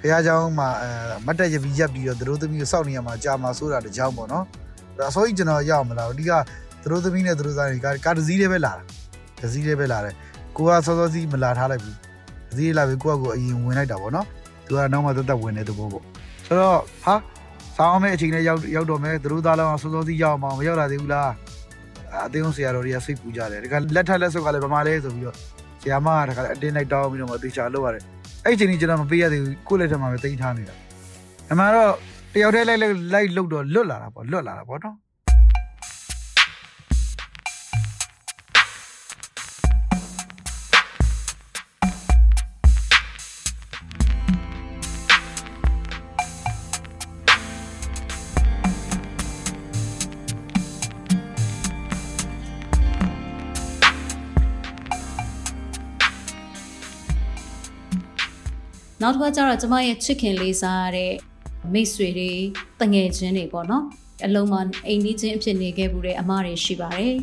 [0.00, 0.90] ဘုရားကျောင်းမှာအဲ
[1.26, 4.44] မတ်တက်ရပြီးရက်ပြီးတော့သူတို့သမီးကိုစောင့်နေရမှာကြာမှာဆိုတာတကြောင်ပေါ့နော်
[4.98, 6.32] ဒါဆိုရင်ကျွန်တော်ရောက်မလားအဓိက
[6.82, 8.82] သူတို့သမီးနဲ့သူတို့သားတွေကကားတစ်စီးလေးပဲလာတာ
[9.40, 10.14] တစ်စီးလေးပဲလာတယ်
[10.56, 11.96] ကိုကစောစောစီးမလာထားလိုက်ဘူး
[12.48, 14.26] တစ်စီးလာပြီးကိုကကိုအရင်ဝင်လိုက်တာပေါ့နော်
[14.66, 16.04] သူကနောက်မှသက်သက်ဝင်တဲ့သဘောပေါ့
[16.46, 17.14] ဆိုတော့ဟာ
[17.76, 21.30] ဆောင်းမဲ့အချိန်နဲ့ရောက်ရောက်တော့မယ်သူတို့သားလောင်းစောစောစီးရောက်အောင်မရောက်လာသေးဘူးလား
[22.24, 25.36] အသေးအောင်ဆရာတော်တွေကစိတ်ပူကြတယ်ဒါကလက်ထက်လက်ဆုပ်ကလည်းဗမာလဲဆိုပြီးတော့
[25.82, 28.02] ဆရာမကတခါအတင်းလိုက်တောင်းပြီးတော့မှတေချာလုပ်ရတယ်
[28.44, 30.74] အဲ့အချိန်ကြီးကျွန်တော်မပေးရသေးဘူးကိုယ့်လက်ထက်မှာပဲတင်ထားနေတာ
[31.50, 31.92] အမှန်တော့
[32.34, 34.96] တယောက်တည်းလိုက်လိုက်လုတ်တော့လွတ်လာတာပေါ့လွတ်လာတာပေါ့နော်
[59.04, 61.12] နောက်တစ်ခါကျတော့ကျမရဲ့ချစ်ခင်လေးစားတဲ့
[61.72, 62.32] မိတ်ဆွေတွေ
[62.80, 63.84] တငယ်ချင်းတွေပေါ့နော်
[64.26, 64.54] အလုံးမ
[64.86, 67.16] အိမ်နီးချင်းအဖြစ်နေခဲ့မှုတဲ့အမတွေရှိပါတယ်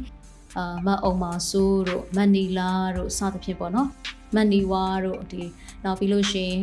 [0.58, 3.88] အာမအုံမာဆိုးတို့မန်နီလာတို့စသဖြင့်ပေါ့နော်
[4.36, 5.44] မန်နီဝါတို့ဒီ
[5.84, 6.62] နောက်ပြီးလို့ရှိရင်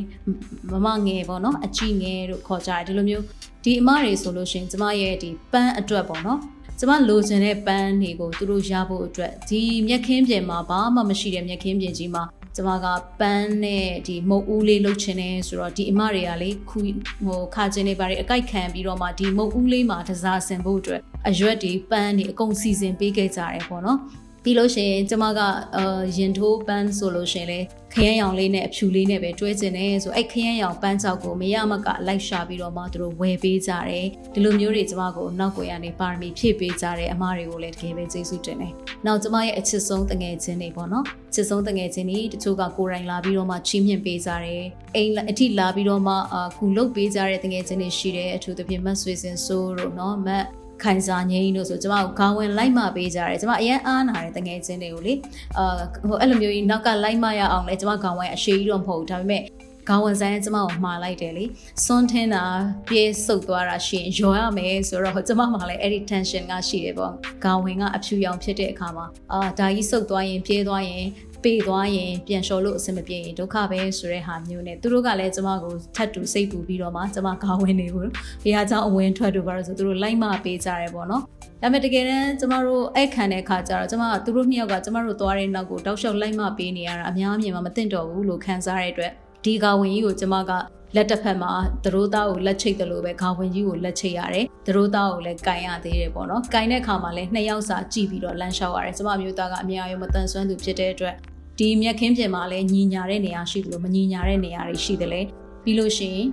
[0.72, 3.24] မမငယ်ပေါ့နော်အကြည့်ငယ်တို့ခေါ်ကြတယ်ဒီလိုမျိုး
[3.64, 6.40] ဒီအမတွေဆိုလို့ရှိရင်ကျမရဲ့ဒီပန်းအတွက်ပေါ့နော်
[6.78, 12.24] ကျမလိုချင်တဲ့ပန်းတွေကိုသူတို့ရဖို့အတွက်ဒီမြက်ခင်းပြင်မှာဘာမှမရှိတဲ့မြက်ခင်းပြင်ကြီးမှာ
[12.58, 12.86] ကျမက
[13.20, 16.78] ပန်းနဲ့ဒီမုတ်ဦးလေးလှုပ်ချင်တယ်ဆိုတော့ဒီအမတွေကလေခု
[17.26, 23.98] ဟိုခါချင်းနေပါတယ်အကြိုက်ခံပြီးတော့မှဒီမုတ်ဦးလေးမှာတစားဆင်ဖို့အတွက်အရွက်တွေပန်းတွေအကုန်စီစဉ်ပေးခဲ့ကြတယ်ပေါ့နော်
[24.42, 25.40] ပြီးလို့ရှိရင်ကျမက
[25.76, 27.60] အာရင်ထိုးပန်းဆိုလို့ရှိရင်လေ
[27.94, 38.72] ခရမ်းရောင်လေးနဲ့အဖြူလေးနဲ့ပဲတွဲကျင်တယ်ဆိုအဲ့ခရမ်းရောင်ပန်းချောက်ကိုမရမကလိုက်ရှာပြီးတော့မှသူတို့ဝယ်ပေးကြတယ်ဒီလိုမျိုးတွေကျမကိုနောက်ွယ်ရနေပါရမီဖြည့်ပေးကြတဲ့အမားတွေကိုလည်းတကယ်ပဲကျေးဇူးတင်တယ်
[39.06, 44.64] နောက်ကျမရဲ့အချစ်ဆုံးတငယ်ချင်းတွေပေါ့နော်ချစ်ဆုံးတငယ်ချင်းတွေတချို့ကကိုယ်တိုင်လာပြီးတော့မှချီးမြှင့်ပေးကြတယ်
[44.96, 50.44] အိမ်အထိလာပြီးတော့မှအခုလုတ်ပေးကြတဲ့တငယ်ချင်းတွေရှိတယ်အထူးသဖြင့်မတ်ဆွေစင်ဆိုးတို့နော်မတ်
[50.82, 55.14] ခိုင်စာငိမ့်တို့ဆိုကျမကိုခေါင်းဝင်လိုက်မပေးကြတယ်ကျမအရင်အားနာတယ်တငယ်ချင်းတွေကိုလေ
[55.58, 59.42] အာဟိုအဲ့လိုမျိုးကြီးနောက်ကလိုက်မရအောင်လဲကျမခေါင်းဝင်အရှိကြီးတော့မဟုတ်ဘူးဒါပေမဲ့
[59.88, 61.44] ခေါင်းဝင်ဆိုင်ကျမကိုမှားလိုက်တယ်လေ
[61.84, 62.44] စွန်းထင်းတာ
[62.88, 67.12] ပြေးဆုပ်သွားတာရှင်ရောရမယ်ဆိုတော့ကျမမှလည်းအဲ့ဒီ tension ကရှိတယ်ပေါ့
[67.44, 71.06] ခေါင်းဝင်ကအဖြူရောင်ဖြစ်တဲ့အခါမှာအာဒါကြီးဆုပ်သွားရင်ပြေးသွားရင်
[71.44, 78.10] ပေသွားရင်ပြန်လျှော်လို့အဆင်မပြေရင်ဒုက္ခပဲဆိုတဲ့ဟာမျိုးနဲ့သူတို့ကလည်းကျမကိုထတ်တူစိတ်ပူပြီးတော့မှကျမကာဝင်နေဘူး
[78.42, 81.22] ဘုရားကျောင်းအဝင်ထွက်တူပါလို့ဆိုသူတို့လိုက်မပေးကြရဲပေါ့နော်
[81.62, 89.12] ဒါပေမဲ့တကယ်တမ်းကျမတို့အဲ့ခံတဲ့အခါကျတော့ကျမကသူတို့နှစ်ယောက်ကကျမတို့သွားတဲ့နောက်ကိုတောက်လျှောက်လိုက်မပေးနေရတာအများအမြင်မှမသိတော့ဘူးလို့ခံစားရတဲ့အတွက်
[89.44, 90.52] ဒီကဝင်ကြီးကိုကျမက
[90.96, 91.52] လက်တစ်ဖက်မှာ
[91.84, 101.14] သရိုးသားကိုလက်ချိတ်တယ်လို့ပဲခေါဝင်ကြီးကိုလက်ချိတ်ရတယ်သရိုးသားကိုလည်းကင်ရသေးတယ်ပေါ့နော်ကင်တဲ့အခါမှာလည်းနှစ်ယောက်စာကြည့်ပြီးတော့လမ်းလျှောက်ရတယ်ကျမမျိုးသားကအများကြီးမတန်ဆွမ်းသူဖြစ်တဲ့အတွက်
[101.58, 105.22] ဒီမြက်ခင်းပြင်မှာလည်းညီညာတဲ့နေရာရှိသလိုမညီညာတဲ့နေရာတွေရှိတယ်လေ
[105.64, 106.28] ပြီးလို့ရှိရင်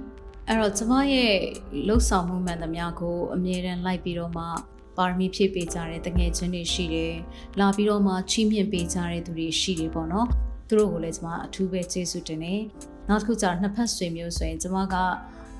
[0.48, 1.34] အဲ့တော့ကျမရဲ့
[1.88, 4.44] လှုပ်ဆောင်မှုမှန်သမျှကိုအမြဲတမ်းလိုက်ပြီးတော့မှ
[4.98, 7.16] ပါရမီဖြည့်ပေးကြတဲ့တငယ်ချင်းတွေရှိတယ်
[7.60, 10.28] လာပြီးတော့မှချီးမြှင့်ပေးကြတဲ့သူတွေရှိတယ်ပေါ့နော်
[10.68, 12.62] သူတို့ကိုလည်းကျမအထူးပဲကျေးဇူးတင်တယ်
[13.10, 14.95] နောက်တစ်ခုကျတော့နှစ်ဖက်ဆွေမျိုးဆိုရင်ကျမက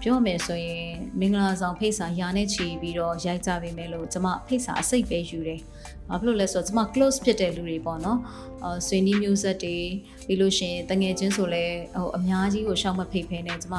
[0.02, 0.86] ပြောမယ်ဆိုရင်
[1.20, 5.60] မင်္ဂလာဆောင်ဖိတ်စာရာနဲ့ချီပြီးတော့ရိုက်ကြပေးမယ်လို့ကျမဖိတ်စာအစိတ်ပဲယူတယ်။
[6.10, 8.20] ဘာဖြစ်လို့လဲဆိုတော့ကျမ close ဖြစ်တဲ့လူတွေပေါ့နော်။
[8.64, 9.78] အာဆွေနီးမျိုးဆက်တွေ
[10.26, 11.66] ပြီးလို့ရှိရင်တငယ်ချင်းဆိုလဲ
[11.96, 13.76] ဟိုအများကြီးကိုရှောက်မဖိတ်ဖဲနဲ့ကျမ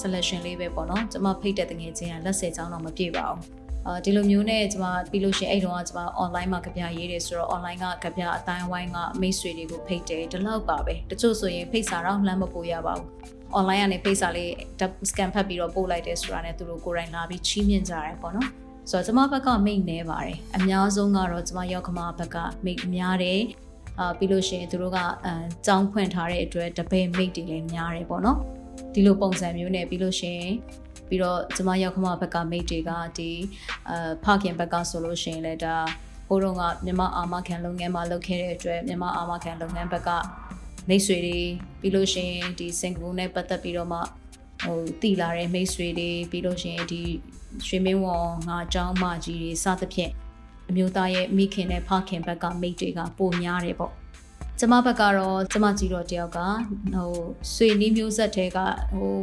[0.00, 3.42] selection လေးပဲပေါ့နော်။ကျမဖိတ်တဲ့တငယ်ချင်းကလက်ဆယ်ချောင်းတော့မပြည့်ပါဘူး။
[3.86, 13.08] အာဒီလိုမျိုးနဲ့ကျွန်မပြီးလို့ရှိရင်အဲ့တုန်းကကျွန်မ online မှာကြပြရေးတယ်ဆိုတော့ online ကကြပြအတိုင်းဝိုင်းကမိတ်ဆွေတွေကိုဖိတ်တယ်ဒီလောက်ပါပဲတချို့ဆိုရင်ဖိတ်စာတော့လှမ်းမပို့ရပါဘူး
[13.58, 14.50] online ကနေဖိတ်စာလေး
[15.10, 18.48] scan ဖတ်ပြီးတော့ပို့လိုက်တယ်ဆိုတာနဲ့သူတို့ကိုယ်တိုင်လာပြီးချီးမြှင့်ကြတယ်ပေါ့နော်
[18.90, 23.40] ဆိုတော့ကျွန်မဘက်ကမိတ်နေပါတယ်အများဆုံးကတော့ကျွန်မရောက်ခမဘက်ကမိတ်များတယ်
[23.98, 25.34] အာပြီးလို့ရှိရင်သူတို့ကအဲ
[25.66, 28.38] ကြောင်းဖွင့်ထားတဲ့အတွက်တပည့်မိတ်တွေလည်းများတယ်ပေါ့နော်
[28.94, 30.54] ဒီလိုပုံစံမျိုးနဲ့ပြီးလို့ရှိရင်
[31.14, 33.30] ပြီးတော့ကျမရောက်ခမဘက်ကမိတ်တွေကဒီ
[33.90, 33.92] အ
[34.24, 35.76] ဖခင်ဘက်ကဆိုလို့ရှိရင်လည်းဒါ
[36.28, 40.10] ဟိုတော့ကမြန်မာအာမခံလုပ်ငန်းမှာလုပ်ခဲ့တဲ့အတွက်မြန်မာအာမခံလုပ်ငန်းဘက်က
[40.88, 41.38] မိတ်ဆွေတွေ
[41.80, 43.98] ပြီးလို့ရှိရင်ဒီစင်ကာပူနဲ့ပတ်သက်ပြီးတော့မှ
[44.64, 47.02] ဟိုတည်လာတဲ့မိတ်ဆွေတွေပြီးလို့ရှိရင်ဒီ
[47.66, 50.12] ရွှေမင်းဝေါ်ငါအကြောင်းမကြီးတွေစသဖြင့်
[50.68, 53.92] အမျိုးသားရဲ့မိခင်နဲ့ဖခင်ဘက်ကမိတ်တွေကပိုများတယ်ပေါ့
[54.58, 56.38] ကျမဘက်ကတော့ကျမကြီးတော့တယောက်က
[56.94, 57.12] ဟို
[57.54, 58.58] ဆွေနီးမျိုးဆက်တဲက
[58.92, 59.14] ဟို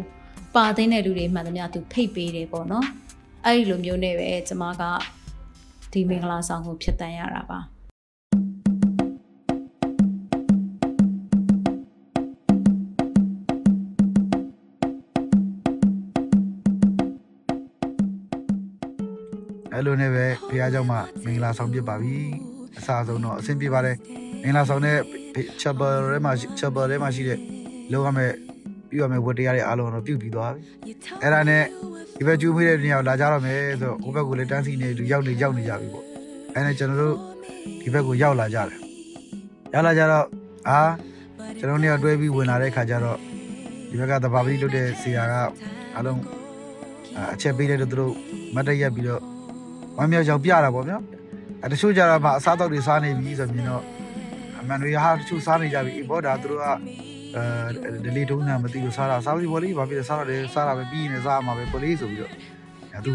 [0.55, 2.87] ပါသိတဲ့လူတွေမှန်သမျှသူဖိတ်ပေးတယ်ပေါ့နော်
[3.45, 4.83] အဲ့ဒီလိုမျိုးနဲ့ပဲကျမက
[5.91, 7.59] ဒီမင်္ဂလာဆောင်ကိုဖြစ်တန်းရတာပါ
[19.73, 22.15] အဲ့လိုနဲ့ပဲဘုရားကျောင်းမှာမင်္ဂလာဆောင်ပြပါပြီ
[22.77, 23.97] အစားဆုံးတော့အဆင်ပြေပါတယ်
[24.43, 24.97] မင်္ဂလာဆောင်တဲ့
[25.61, 27.39] ချက်ဘာထဲမှာချက်ဘာထဲမှာရှိတဲ့
[27.91, 28.31] လောကမဲ့
[28.91, 30.61] ပြုရမယ့်ဝတ္တရားတွေအားလုံးတော့ပြုတ်ပြီးသွားပြီ
[31.23, 31.63] အဲ့ဒါနဲ့
[32.17, 36.05] ဒီဘက်ကျူးမေးတဲ့နေရာကိုလာကြတော့မယ်ဆိုတော့ဟိုဘက်ကိုလည်းတန်းစီနေလူရောက်နေရောက်နေကြပြီပေါ့
[36.53, 37.15] အဲ့နဲ့ကျွန်တော်တို့
[37.81, 38.77] ဒီဘက်ကိုရောက်လာကြတယ်
[39.73, 40.25] ရောက်လာကြတော့
[40.69, 40.79] အာ
[41.59, 43.17] ကျွန်တော်တို့ကတွဲပြီးဝင်လာတဲ့ခါကျတော့
[43.89, 45.33] ဒီဘက်ကသဘာဝတိလုပ်တဲ့ဆရာက
[45.95, 46.19] အားလုံး
[47.33, 48.13] အချက်ပေးတဲ့တို့တို့
[48.55, 49.21] မတ်တရက်ပြီးတော့
[49.97, 50.97] ဝမ်းမြောက်ကြောင်ပြတာပေါ့ဗျာ
[51.63, 53.83] အဲတချို့ကြတော့မှအစားအသောက်တွေစားနေပြီဆိုမြင်တော့
[54.59, 56.65] အမှန်တွေဟာတချို့စားနေကြပြီဘောဒါသူတို့က
[57.35, 62.31] အဲဒလီတုံးနာမသိဘူးစားတာစားပြီဘောလေးဘာဖြစ်လဲစားရတယ်စားတာပဲပြီးရင်စားမှာပဲဘောလေးဆိုပြီးတော့
[62.93, 63.13] အဲသူ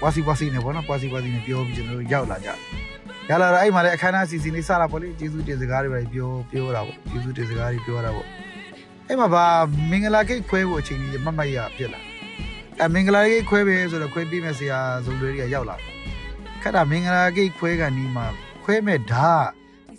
[0.00, 2.48] ပွားစီပွားစီနေပေါ့နော်ပွားစီပွားစီနေပြောပြီးကျွန်တော်တို့ရောက်လာကြ
[3.30, 8.26] ရလာတော့အဲ့မှာလည်းအခမ်းအနားစီစဉ်လေးစားတာပေါ့လေကျေးဇူးတင်စကားတွေပဲပြောပြောတာပေါ့ကျေးဇူးတင်စကားတွေပြောတာပေါ့
[9.08, 9.44] အဲ့မှာဗာ
[9.90, 12.00] မင်္ဂလာကိတ်ခွဲဖို့အချိန်ကြီးမတ်မတ်ရပြစ်လာ
[12.82, 15.76] အမင်္ဂလာဂိတ်ခွဲပဲဆိုတော့ခွဲပြီးမဲ့ဆရာဇုံတွေကရောက်လာ
[16.62, 18.26] ခက်တာမင်္ဂလာဂိတ်ခွဲကနီးမှာ
[18.64, 19.46] ခွဲမဲ့ဓာတ်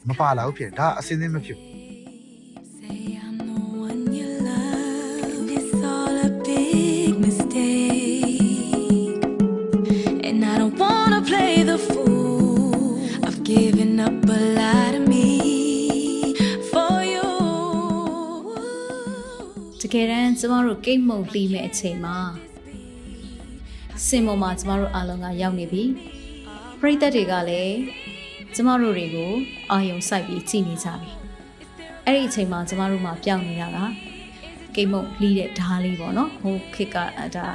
[0.07, 1.74] မပါလာဘူးဖြစ်ဒါအစင်းစင်းမဖြစ်ဘူး
[19.81, 22.17] တကယ်တမ်းကျမတို့ကိတ်မုံလှီးမဲ့အချိန်မှာ
[24.07, 25.83] စင်ပေါ်မှာကျမတို့အားလုံးကရောက်နေပြီ
[26.79, 27.77] ပရိသတ်တွေကလည်း
[28.55, 29.31] ကျမတို့တွေကို
[29.71, 31.24] အာယုံစိုက်ပြီးကြည်နေကြပြီ
[32.05, 33.79] အဲ့ဒီအချိန်မှာကျမတို့မှာပျောက်နေတာက
[34.75, 36.97] ကိတ်မုံလှီးတဲ့ဓားလေးပေါ့နော်ဟိုခစ်က
[37.35, 37.47] ဒါ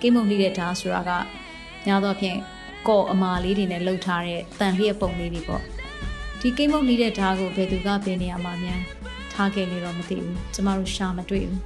[0.00, 1.10] ကိတ်မုံလှီးတဲ့ဓားဆိုတာက
[1.86, 2.38] ညာတော့ဖြင့်
[2.88, 5.62] ကော့အမာလေးတွေနဲ့လှုပ်ထားတဲ့တန်လျက်ပုံလေးတွေပေါ့
[6.40, 8.82] ဒီကိတ်မုံလှီးတဲ့ဓားကိုဘယ်သူကဘယ်နေရာမှာများ
[9.32, 11.60] ထားခဲ့လေတော့မသိဘူးကျမတို့ရှာမတွေ့ဘူး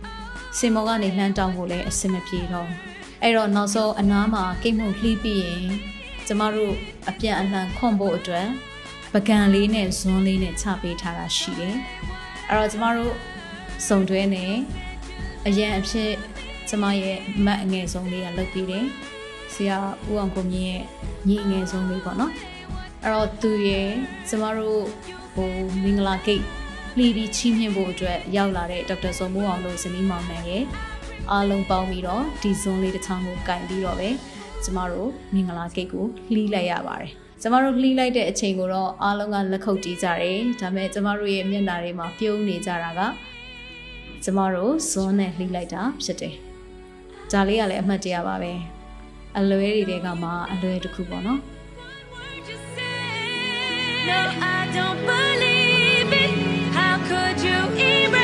[0.59, 2.79] စင်မောကနေလှမ်းတောင်းဖို့လည်းအဆင်မပြေတော့ဘူး
[3.23, 5.65] အဲ့တော့နောက်ဆုံးအနားမှာကိတ်မုံလှီးပြီးရင်
[6.27, 6.75] ကျမတို့
[7.09, 8.49] အပြန်အလှန်ခွန်ဖို့အတွက်
[9.13, 11.77] ပကံလေးနဲ့ဇွန်းလေးနဲ့ချပေးထားတာရှိတယ်
[12.49, 13.15] အဲ့တော့ကျမတို့
[13.89, 14.53] စုံတွဲနဲ့
[15.47, 16.11] အရန်အဖြစ်
[16.69, 18.87] ကျမရဲ့မတ်အငယ်ဆုံးလေးကလုပ်ပြီးတယ်
[19.55, 19.77] ဆရာ
[20.11, 20.83] ဦးအောင်ကိုမြင့်ရဲ့
[21.29, 22.33] ညီအငယ်ဆုံးလေးပေါ့နော်
[23.03, 23.89] အဲ့တော့သူရဲ့
[24.29, 24.83] ကျမတို့
[25.35, 25.51] ဟို
[25.83, 26.43] မင်္ဂလာဂိတ်
[26.97, 30.63] လှီးပြီးချီးမြှင့်ဖို့အတွက်ရောက်လာတဲ့ဒေါက်တာစုံမိုးအောင်တို့ဇနီးမောင်နှံရဲ့
[31.31, 34.09] အားလုံးပေါင်းပြီးတော့ဒီဇွန်လေးတစ်ချောင်းကိုကင်ပြီးတော့ပဲ
[34.65, 37.13] ကျမတို့မင်္ဂလာဂိတ်ကိုလှီးလိုက်ရပါတယ်
[37.47, 43.01] ကျမတို့လှီးလိုက်တဲ့အချိန်ကိုတော့အားလုံးကလက်ခုပ်တီးကြတယ်ဒါပေမဲ့ကျမတို့ရဲ့မျက်နှာတွေမှာပြုံးနေကြတာက
[44.25, 46.35] ကျမတို့ဇွန်နဲ့လှီးလိုက်တာဖြစ်တယ်
[47.33, 48.53] ဒါလေးကလည်းအမှတ်တရပါပဲ
[49.39, 51.41] အလွဲတွေတဲကမှအလွဲတစ်ခုပေါ့နော်
[54.09, 54.21] No,
[54.57, 56.33] I don't believe it.
[56.77, 57.59] How could you
[57.91, 58.24] erase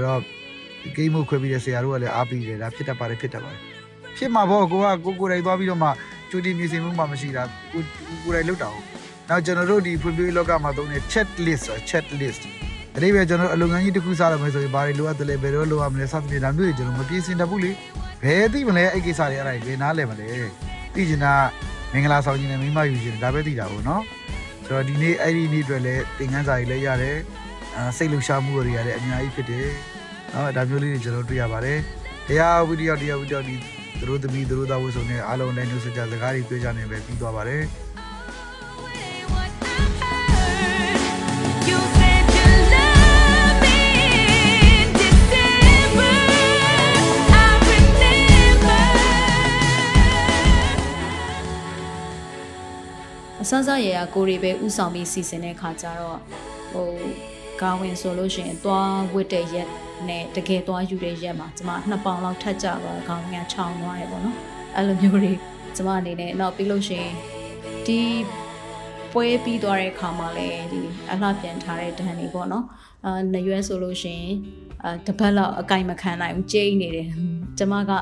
[0.00, 0.20] အဲ့တော့
[0.82, 3.60] ဒီကိမ်းမှုခွဲပြီးတဲ့ဆရာတို့ကလည်းအားပေးတယ်ဒါဖြစ်တတ်ပါတယ်ဖြစ်တတ်ပါတယ်
[4.16, 5.88] ဖြစ်မှာပေါ့ကိုကကိုကိုယ်တိုင်သွားပြီးတော့မှ
[6.30, 7.42] ကျူတီမြင်စင်မှုမှမရှိတာ
[7.72, 7.82] ကို
[8.24, 8.84] ကိုယ်တိုင်လုပ်တာဟုတ်
[9.28, 12.42] နောက်ကျွန်တော်တို့ဒီဖွံ့ဖြိုးရေးလောကမှာသုံးတဲ့ chat list ဆို chat list
[12.94, 17.70] အဲ့ဒီပဲကျွန်တော်အလုပ်ငန်းကြီးတစ်ခုစားရမယ်ဆိုရင်ဘာတွေလိုအပ်တယ်လဲဘယ်တော့လိုအပ်မလဲစသဖြင့်ဒါမျိုးတွေကျွန်တော်မပြည့်စင်တတ်ဘူးလေ
[18.22, 20.28] ဘယ်သိမလဲအဲ့ကိစ္စတွေအဲ့ဒါတွေဘယ်နားလဲမလဲ
[20.94, 21.34] သိချင်တာ
[21.92, 24.02] မင်္ဂလာဆောင်ခြင်းနဲ့မိမယူခြင်းဒါပဲသိတာပေါ့နော်
[24.64, 27.39] ဆိုတော့ဒီနေ့အဲ့ဒီနေ့အတွက်လည်းသင်ခန်းစာတွေလည်းရတယ်အာ
[27.96, 29.68] စိတ်လှုပ်ရှားမှုတွေရတယ်အများကြီးဖြစ်တယ်
[30.34, 31.78] နော်ဒါမျိုးလေးတွေကျွန်တော်တွေ့ရပါတယ်
[32.28, 33.54] တရားဝိတ္တယောတရားဝိတ္တယောဒီ
[33.98, 37.62] သူတို့သမီးသူတို့သားဝတ်စုံနဲ့အားလုံးလည်းညှို့စကြစကားတွေတွေ့ကြနေပဲပြီးသွားပါတယ်
[39.32, 41.00] What I heard.
[41.68, 43.78] You said you love me
[44.80, 46.14] in December.
[47.40, 48.82] I remember.
[53.42, 56.18] အစစရရကိုရီပဲဥဆောင်ပြီးစီစဉ်တဲ့ခါကျတော့
[56.72, 56.88] ဟို
[57.60, 59.68] ကာဝင်ဆိုလို့ရှိရင်သွားဝတ်တဲ့ရက်
[60.08, 64.36] နဲ့တကယ်သွားယူတဲ့ရက်မှာကျမနှစ်ပေါင်လောက်ထပ်ကြသွားခေါင်းကချောင်းသွားရပေါ့နော်
[64.76, 65.32] အဲ့လိုမျိုးတွေ
[65.76, 67.14] ကျမအနေနဲ့နောက်ပြီးလို့ရှိရင်
[67.86, 68.00] ဒီ
[69.12, 70.80] ပွဲပြီးသွားတဲ့ခါမှာလည်းဒီ
[71.12, 72.64] အလှပြန်ထားတဲ့ဒဏ်တွေပေါ့နော်
[73.04, 74.34] အာနရွဲဆိုလို့ရှိရင်
[74.84, 77.08] အာတစ်ပတ်လောက်အကင်မခံနိုင်ဘူးကျိန်းနေတယ်
[77.58, 77.92] ကျမက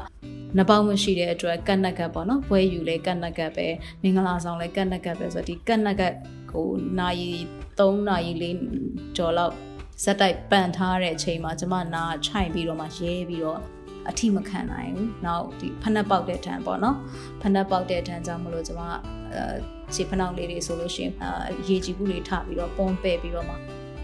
[0.58, 3.66] နပေါင်းမရှိတဲ့အတွက်ကတ်နက်ကတ်ပေါ့နော်ပွဲယူလဲကတ်နက်ကတ်ပဲ
[4.02, 6.14] မင်္ဂလာဆောင်လဲကတ်နက်ကတ်ပဲဆိုတော့ဒီကတ်နက်ကတ်
[6.52, 7.30] ကိုနာရီ
[7.78, 8.32] 3နာရီ
[8.76, 9.54] 4ကျော်လောက်
[10.04, 13.60] ဇက်တိုက်ပန်ထားတဲ့အချိန်မှာကျမနာခြိုင်ပြီးတော့မှရဲပြီးတော့
[14.10, 16.96] အထိမခံနိုင်ဘူး။နောက်ဒီဖက်နှက်ပေါက်တဲ့တန်ပေါ့နော်။
[17.40, 18.80] ဖက်နှက်ပေါက်တဲ့တန်ကြောင့်မလို့ကျမ
[19.32, 19.42] အဲ
[19.94, 21.30] ခြေဖနှောက်လေးတွေဆိုလို့ရှိရင်အာ
[21.68, 23.54] ရေကြည်ဘူးတွေထပြီးတော့ပုံပဲ့ပြီးတော့မှ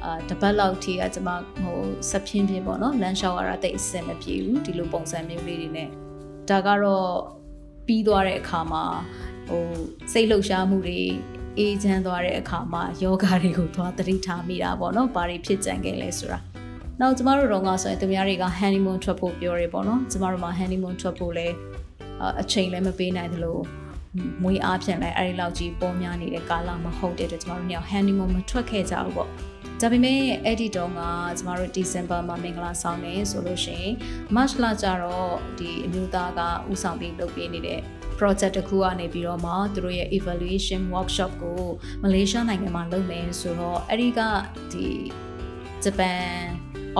[0.04, 1.28] အာတပတ်လောက်ထိကကျမ
[1.62, 1.78] ဟို
[2.10, 5.88] ဆက်ဖြင်းဖြင်းပေါ့နော်လမ်းလျှောက်ရတာတိတ်အဆင်မပြေဘူးဒီလိုပုံစံမျိုးလေးတွေနဲ့
[6.50, 7.08] ဒါကတော့
[7.86, 8.84] ပြီးသွားတဲ့အခါမှာ
[9.48, 9.64] ဟို
[10.12, 11.00] စိတ်လှုပ်ရှားမှုတွေ
[11.58, 16.38] အေးချမ်းသွားတဲ့အခါမှာယောဂတွေကိုသွားသတိထားမိတာပေါ့နော်။ဘာတွေဖြစ်ကြံခဲ့လဲဆိုတာ။
[17.00, 21.46] နောက်ကျမတို့တော့ကဆိုရင်သူများတွေက honeymoon ထွက်ဖို့ပြောရဲပေါ့နော်။ကျမတို့မှာ honeymoon ထွက်ဖို့လဲ
[22.20, 23.58] အာအချိန်လည်းမပေးနိုင်သလို
[24.42, 29.30] မွေးအားဖြင့်လည်းအဲ့ဒီလောက်ကြီးပေါ်များနေတဲ့ကာလမဟုတ်တဲ့အတွက်ကျမတို့ည honeymoon မထွက်ခဲ့ကြဘူးပေါ့။
[29.80, 31.00] ဒါပေမဲ့အဲ့ဒီတော့က
[31.38, 33.92] ကျမတို့ December မှာမင်္ဂလာဆောင်နေဆိုလို့ရှိရင်
[34.34, 36.40] March လကျတော့ဒီအမျိုးသားက
[36.72, 37.80] ဥဆောင်ပြီးလုပ်ပေးနေတဲ့
[38.18, 41.62] project တစ်ခုကနေပြီးတော့မှသူတို့ရဲ့ evaluation workshop ကို
[42.02, 44.20] မလေးရှားနိုင်ငံမှာလုပ်မယ်ဆိုတော့အဲ့ဒီက
[44.72, 44.86] ဒီ
[45.84, 46.24] ဂျပန်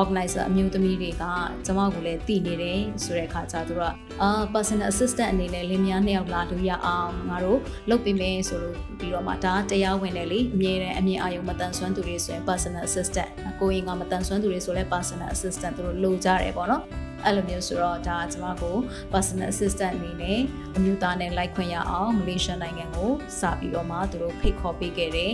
[0.01, 1.25] organizer အမျိုးသမီးတွေက
[1.67, 7.61] ကျမကိုလည်းတည်နေတယ်ဆိုတဲ့အခါကျသူတို့ကအာ personal assistant အနေနဲ့လင်းများနှစ်ယောက်လာလို့ရအောင်ငါတို့
[7.91, 16.83] လုပ်ပေးမယ်ဆိုလို့ပြီးတော့မှဒါတရားဝင်တယ်လေအမြဲတမ်းအမြင်အာရုံမတန်ဆွမ်းသူတွေဆိုရင် personal assistant ကိုရင်ကမတန်ဆွမ်းသူတွေဆိုလဲ personal assistant သူတို့လိုကြတယ်ပေါ့နော်
[17.25, 18.77] အဲ့လိုမျိုးဆိုတော့ဒါကျမကို
[19.12, 20.41] personal assistant အနေနဲ့
[20.77, 23.11] အမျိုးသားနဲ့လိုက်ခွင့်ရအောင်မလေးရှားနိုင်ငံကို
[23.41, 25.33] စပြီးတော့မှသူတို့ဖိတ်ခေါ်ပေးခဲ့တယ်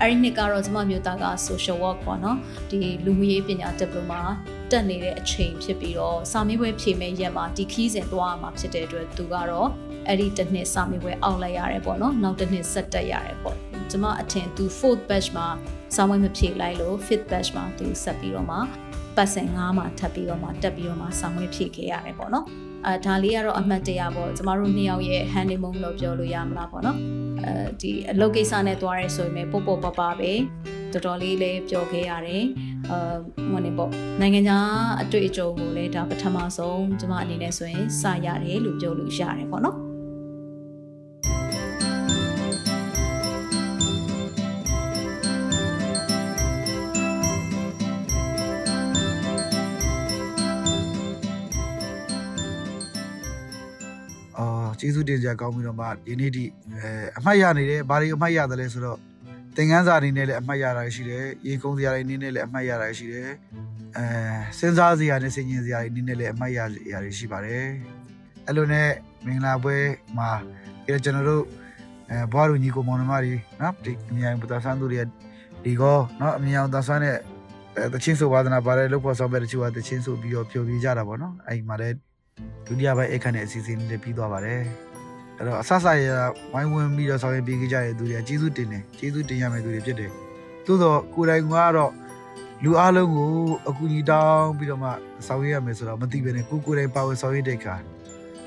[0.00, 2.38] အဲ့ဒီနှစ်ကတော့ကျမမျိုးသားက social work ပေါ့နော်
[2.70, 4.20] ဒီလူမှုရေးပညာ diploma
[4.70, 9.68] တက်နေတဲ့အချိန်ဖြစ်ပြီးတော့စာမေးပွဲဖြေမဲ့ရက်မှာဒီခီးစဉ်သွားမှာဖြစ်တဲ့အတွက်သူကတော့
[10.08, 13.56] အဲ့ဒီတစ်နှစ်စာမေးပွဲအောက်လိုက်ရတယ်ပေါ့နော်နောက်တစ်နှစ်ဆက်တက်ရတယ်ပေါ့
[13.90, 15.46] ကျမအထင်သူ fourth batch မှာ
[15.96, 18.58] စာမေးပွဲမဖြေလိုက်လို့ fifth batch မှာသူဆက်ပြီးတော့မှ
[19.16, 22.46] ပတ်စင်9မှာထပ်ပြီးတော့မှတက်ပြီးတော့မှစာမေးပွဲဖြေခဲ့ရတယ်ပေါ့နော်
[22.86, 26.98] အဲဒါလေးကတော့အမှတ်တရပေါ့ကျမတို့နှစ်ယောက်ရဲ့ honeymoon လို့ပြောလို့ရမလားပေါ့နော်
[27.44, 30.32] အဲဒီအလုပ်ကိစ္စနဲ့တွားရဲဆိုရင်ပို့ပို့ပပပဲ
[30.92, 32.44] တော်တော်လေးလည်းပျော်ခဲ့ရတယ်
[32.90, 33.16] အာ
[33.52, 33.90] မနေပေါ့
[34.20, 34.68] နိုင်ငံခြား
[35.02, 39.76] အတွေ့အကြုံကိုလည်းဒါပထမဆုံးကျမအနေနဲ့ဆိုရင်စရတယ်လို့ပြောလို့ရတယ်ပေါ့နော်
[54.82, 58.98] ကျေးဇူးတင်ကြကောင်းပြီးတော့မှဒီနေ့ဒီအဲအမှတ်ရနေတယ်ဘာတွေအမှတ်ရတယ်လဲဆိုတော့
[59.56, 63.30] သင်ခန်းစာအနေနဲ့လည်းအမှတ်ရတာရှိတယ်ရေကုန်းစရာတွေအနေနဲ့လည်းအမှတ်ရတာရှိတယ်
[63.96, 64.04] အဲ
[64.58, 66.58] စဉ်းစားစရာနဲ့စဉ်းကျင်စရာတွေအနေနဲ့လည်းအမှတ်ရ
[66.92, 67.64] ရာတွေရှိပါတယ်
[68.46, 68.88] အဲ့လိုနဲ့
[69.26, 69.76] မင်္ဂလာပွဲ
[70.16, 70.30] မှာ
[70.86, 71.44] အဲကျွန်တော်တို့
[72.10, 75.06] အဲဘွားတို့ညီကိုမောင်နှမတွေနော်ဒီအမြန်ပတာဆန်းသူတွေက
[75.64, 77.16] ဒီကောနော်အမြန်ပတာဆန်းနဲ့
[77.76, 82.11] အဲတချင်းဆိုဝါဒနာပါတယ်လို့ပေါ်ဆောင်ပဲတချို့ကတချင်းဆိုပြီးတော့ပျော်ပြကြတာပေါ့နော်အဲ့ဒီမှာလည်း
[82.66, 84.60] ဒုတိယပိုင်းအခန်းနဲ့အစီအစဉ်တွေပြီးသွားပါတယ်
[85.36, 86.06] အဲ့တော့အဆဆရ
[86.52, 90.10] ဝိုင်းဝန်းပြီးတော့ဆောင်ရွက်ပေးကြတဲ့သူတွေကကျေးဇူးတင်တယ်ကျေးဇူးတင်ရမယ့်သူတွေဖြစ်တယ်
[90.66, 91.92] သို့တော့ကိုယ်တိုင်ကတော့
[92.64, 93.30] လူအလုံးကို
[93.68, 94.90] အကူအညီတောင်းပြီးတော့မှ
[95.26, 97.74] ဆောင်ရွက်ရမယ်ဆိုတော့မသိဘဲနဲ့ကိုကိုယ်တိုင်ပါဝင်ဆောင်ရွက်တဲ့အခါ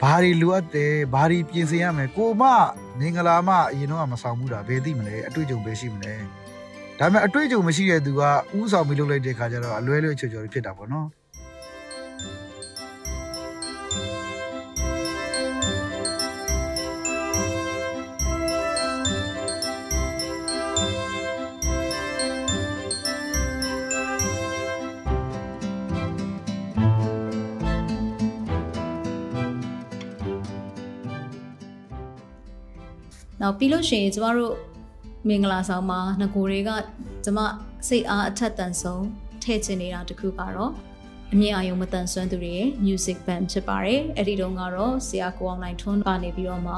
[0.02, 2.44] ဘာတွေလိုအပ်တယ်ဘာတွေပြင်ဆင်ရမယ်ကိုမ
[3.00, 6.14] မင်္ဂလာမအရင်တော့မဆောင်ဘူးတာဘယ်သိမလဲအတွေ့အကြုံပဲရှိမလဲ
[7.00, 8.22] ဒါပေမဲ့အတွေ့အကြုံမရှိတဲ့သူက
[8.58, 11.08] ဥဆောင်ပြီးလုပ်လိုက်တဲ့အခါကျတော့အလွဲလွဲချော်ချော်ဖြစ်တာပေါ့နော်
[33.46, 34.56] နောက်ပြီးလို့ရှိရင်ကျမတို့
[35.28, 36.70] မင်္ဂလာဆောင်မှာငကိုတွေက
[37.24, 37.40] ကျမ
[37.88, 39.06] စိတ်အားအထက်တန်ဆုံး
[39.44, 40.72] ထည့်ချင်နေတာတခုကတော့
[41.34, 46.76] အမြင့်အာယုံမတန်ဆွမ်းသူတွေရဲ့ music band ဖြစ်ပါတယ်အဲ့ဒီတုန်းကတော့ဆရာကိုအောင်နိုင်ထွန်းကနေပြီးတော့မှ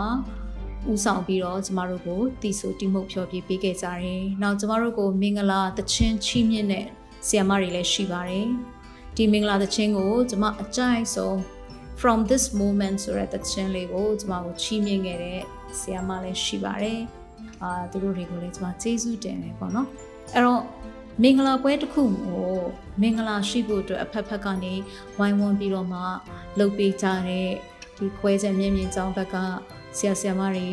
[0.91, 6.85] ဦးဆောင်ပြီးတော့ကျမတို့ကိုတီဆိုတီမှုတ်ဖြော်ပြပေးခဲ့ကြတယ်။နောက်ကျမတို့ကိုမင်္ဂလာတခြင်းချီးမြှင့်တဲ့
[7.27, 8.47] ဆရာမတွေလည်းရှိပါတယ်။
[9.15, 11.35] ဒီမင်္ဂလာတခြင်းကိုကျမအကြိုက်ဆုံး
[12.01, 15.41] from this moment ဆိုတဲ့တခြင်းလေးကိုကျမကိုချီးမြှင့်ခဲ့တဲ့
[15.79, 16.99] ဆရာမလည်းရှိပါတယ်။
[17.61, 19.87] အာသူတို့တွေကိုလည်းကျမကျေးဇူးတင်တယ်ပေါ့နော်။
[20.33, 20.61] အဲ့တော့
[21.23, 22.45] မင်္ဂလာပွဲတစ်ခုကို
[23.01, 24.73] မင်္ဂလာရှိဖို့အတွက်အဖက်ဖက်ကနေ
[25.17, 25.99] ဝိုင်းဝန်းပြီးတော့မှ
[26.57, 27.49] လှုပ်ပေးကြတဲ့
[27.97, 29.35] ဒီခွဲချက်မြင့်မြင့်ကျောင်းဘက်က
[29.97, 30.69] ဆရာဆရာမတွေ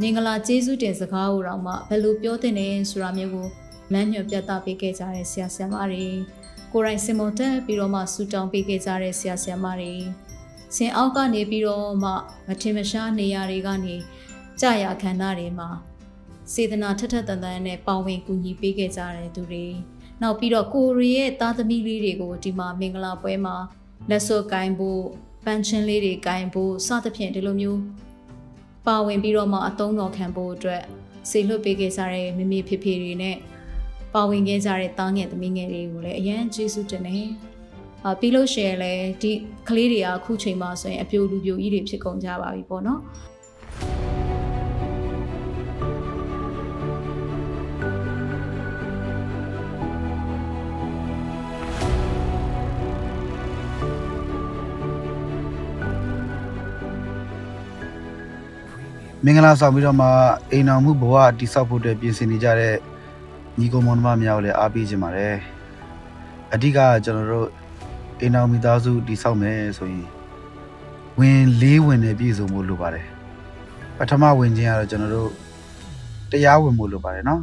[0.00, 3.46] မင်္ဂလာကျေးဇူးတင်စကားကိုတော့မှဘယ်လိုပြောတင်လဲဆိုတာမျိုးကို
[3.92, 6.04] လမ်းညွှန်ပြသပေးခဲ့ကြတဲ့ဆရာဆရာမတွေ
[6.72, 9.92] ကိုယ်တိုင်စင်မွန်တက်ပြီးတော့မှဆူတောင်းပေးခဲ့ကြတဲ့ဆရာဆရာမတွေ
[10.74, 12.10] ဆင်အောက်ကနေပြီးတော့မှ
[12.46, 13.94] မထင်မရှားနေရာတွေကနေ
[14.60, 15.68] ကြာရခန္ဓာတွေမှာ
[16.52, 19.64] စေတနာထက်ထက်တန်တန်နဲ့ပါဝင်ကူညီပေးခဲ့ကြတဲ့သူတွေ
[20.22, 23.56] နောက်ပြီးတော့ကိုရီရဲ့သားသမီးလေးတွေကိုဒီမှာမင်္ဂလာပွဲမှာ
[24.10, 25.02] လက်စွပ်ကိုင်းဖို့
[25.44, 27.80] ပန်းချင်းလေးတွေကိုင်းဖို့စသဖြင့်ဒီလိုမျိုး
[28.86, 30.82] ပါဝင်ပြီးတော့မှအသုံးတော်ခံဖို့အတွက်
[31.30, 33.36] စေလွတ်ပေးခဲ့ကြတဲ့မိမိဖေဖေတွေနဲ့
[34.14, 37.55] ပါဝင်ခဲ့ကြတဲ့တားငယ်သမီးငယ်တွေကိုလည်းအရန်ကျေးဇူးတင်တယ်။အာ
[38.20, 39.32] ပြီးလို့ရှိရင်လည်းဒီ
[39.68, 43.00] ကလေးတွေကအခုချိန်မှာဆိုရင်အပြိုလူပြိုကြီးတွေဖြစ်ကုန်ကြပါပြီပေါ့နော်။
[59.28, 60.08] မင်္ဂလာဆောင်ပြီးတော့မှ
[60.52, 62.74] အိမ်အောင်မှုဘဝတိဆောက်ဖို့အတွက်ပြင်ဆင်နေကြတဲ့
[63.58, 65.34] ညီကောင်မောင်နှမများကိုလည်းအားပေးခြင်းပါတယ်
[66.54, 67.48] အဓိကကျွန်တော်တို့
[68.19, 70.07] အိမ်အောင်မိသားစုတိဆောက်မယ်ဆိုရင်
[71.19, 73.07] ဝင်လေးဝင်နဲ့ပြည့်စုံဖို့လိုပါတယ်
[73.97, 75.31] ပထမဝင်ခြင်းကတော့ကျွန်တော်တို့
[76.31, 77.41] တရားဝင်ဖို့လိုပါတယ်နော်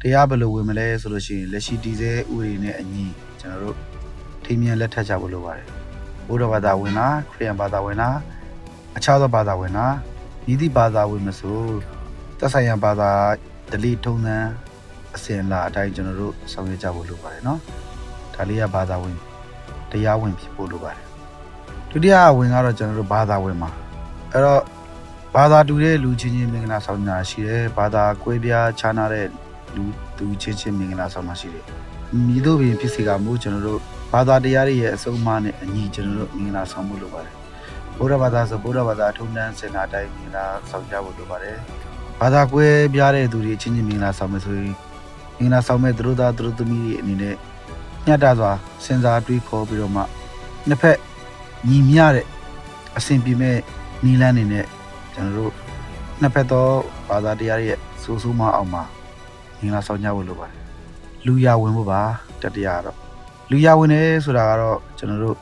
[0.00, 3.04] တရားဘယ်လိုဝင်မလဲဆိုလို့ရှိရင်လက်ရှိတည်ဆဲဥပဒေနဲ့အညီ
[3.40, 3.76] ကျွန်တော်တို့
[4.44, 5.66] ထိမြန်လက်ထပ်ကြဖို့လိုပါတယ်
[6.26, 8.16] ဘုရားဘာသာဝင်လားခရစ်ယာန်ဘာသာဝင်လား
[8.96, 9.94] အခြားသောဘာသာဝင်လား
[10.52, 11.60] ဤသည့်ဘာသာဝင်မဆို
[12.38, 13.10] သက်ဆိုင်ရာဘာသာ
[13.70, 14.50] ဒလိထုံသန်း
[15.14, 17.58] အစဉ်အလာအတိုင်းကျွန်တော်တို့ဆောင်ရွက်ကြဖို့လိုပါတယ်เนาะ
[18.34, 19.16] ဒါလေးကဘာသာဝင်
[19.93, 21.05] တရားဝင်ဖြစ်ဖို့လိုပါတယ်
[21.89, 23.69] ဒုတိယဝင်ကတော့ကျွန်တော်တို့ဘာသာဝင်မှာ
[24.31, 24.61] အဲ့တော့
[25.35, 29.27] ဘာသာတူတဲ့လူချင်းချင်းမင်္ဂလာဆောင်ညာရှိတယ်ဘာသာကွဲပြားခြားနာတဲ့
[29.75, 29.83] လူ
[30.17, 31.65] သူချင်းချင်းမင်္ဂလာဆောင်မှာရှိတယ်
[32.27, 33.79] မိတို့ပင်ဖြစ်စီကမို့ကျွန်တော်တို့
[34.13, 37.35] ဘာသာတရားတွေရဲ့အဆုံးအမနဲ့အညီကျွန်တော်တို့မင်္ဂလာဆောင်ဖို့လိုပါတယ်
[37.97, 41.57] ဘုရားဘာသာဆိုဘုရားဘာသာထုံးတမ်းစင်တာတိုင်းမင်္ဂလာဆောင်ကြဖို့လိုပါတယ်။
[42.21, 44.73] ဘာသာကွဲပြားတဲ့သူတွေအချင်းချင်းမင်္ဂလာဆောင်မယ်ဆိုရင်
[45.39, 47.35] မင်္ဂလာဆောင်မဲ့သူတို့သားသူတို့သမီးတွေအနေနဲ့
[48.05, 48.51] ညှတစွာ
[48.83, 50.01] စဉ်းစားတွေးခေါ်ပြီးတော့မှ
[50.67, 50.97] နှစ်ဖက်
[51.69, 52.27] ညီမျှတဲ့
[52.97, 53.57] အစဉ်ပြေမဲ့
[54.05, 54.65] နီလန်းနေနဲ့
[55.13, 55.53] ကျွန်တော်တို့
[56.21, 56.67] နှစ်ဖက်သော
[57.09, 58.83] ဘာသာတရားတွေရဲ့စိုးစိုးမအောင်မှာ
[59.59, 60.57] မင်္ဂလာဆောင်ကြဖို့လိုပါတယ်။
[61.25, 62.01] လူရဝင်ဖို့ပါ
[62.41, 62.97] တတရားကတော့
[63.49, 65.37] လူရဝင်တယ်ဆိုတာကတော့ကျွန်တော်တို့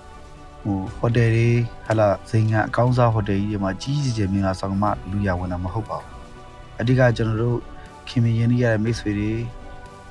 [0.62, 1.49] ဟိုဟိုတယ်တွေ
[1.88, 6.09] ဟာလာဇိမ်ကအကောင်းစားဟိုတယ်ကြီးတွေမှာကြီးကြီးကျယ်ကျယ်မင်္ဂလာဆောင်မှလူရဝင်တာမဟုတ်ပါဘူး
[6.80, 7.57] အဓိကကျွန်တော်တို့
[8.07, 9.32] ခင်မင်းရင်းနှီးရတဲ့မိတ်ဆွေတွေ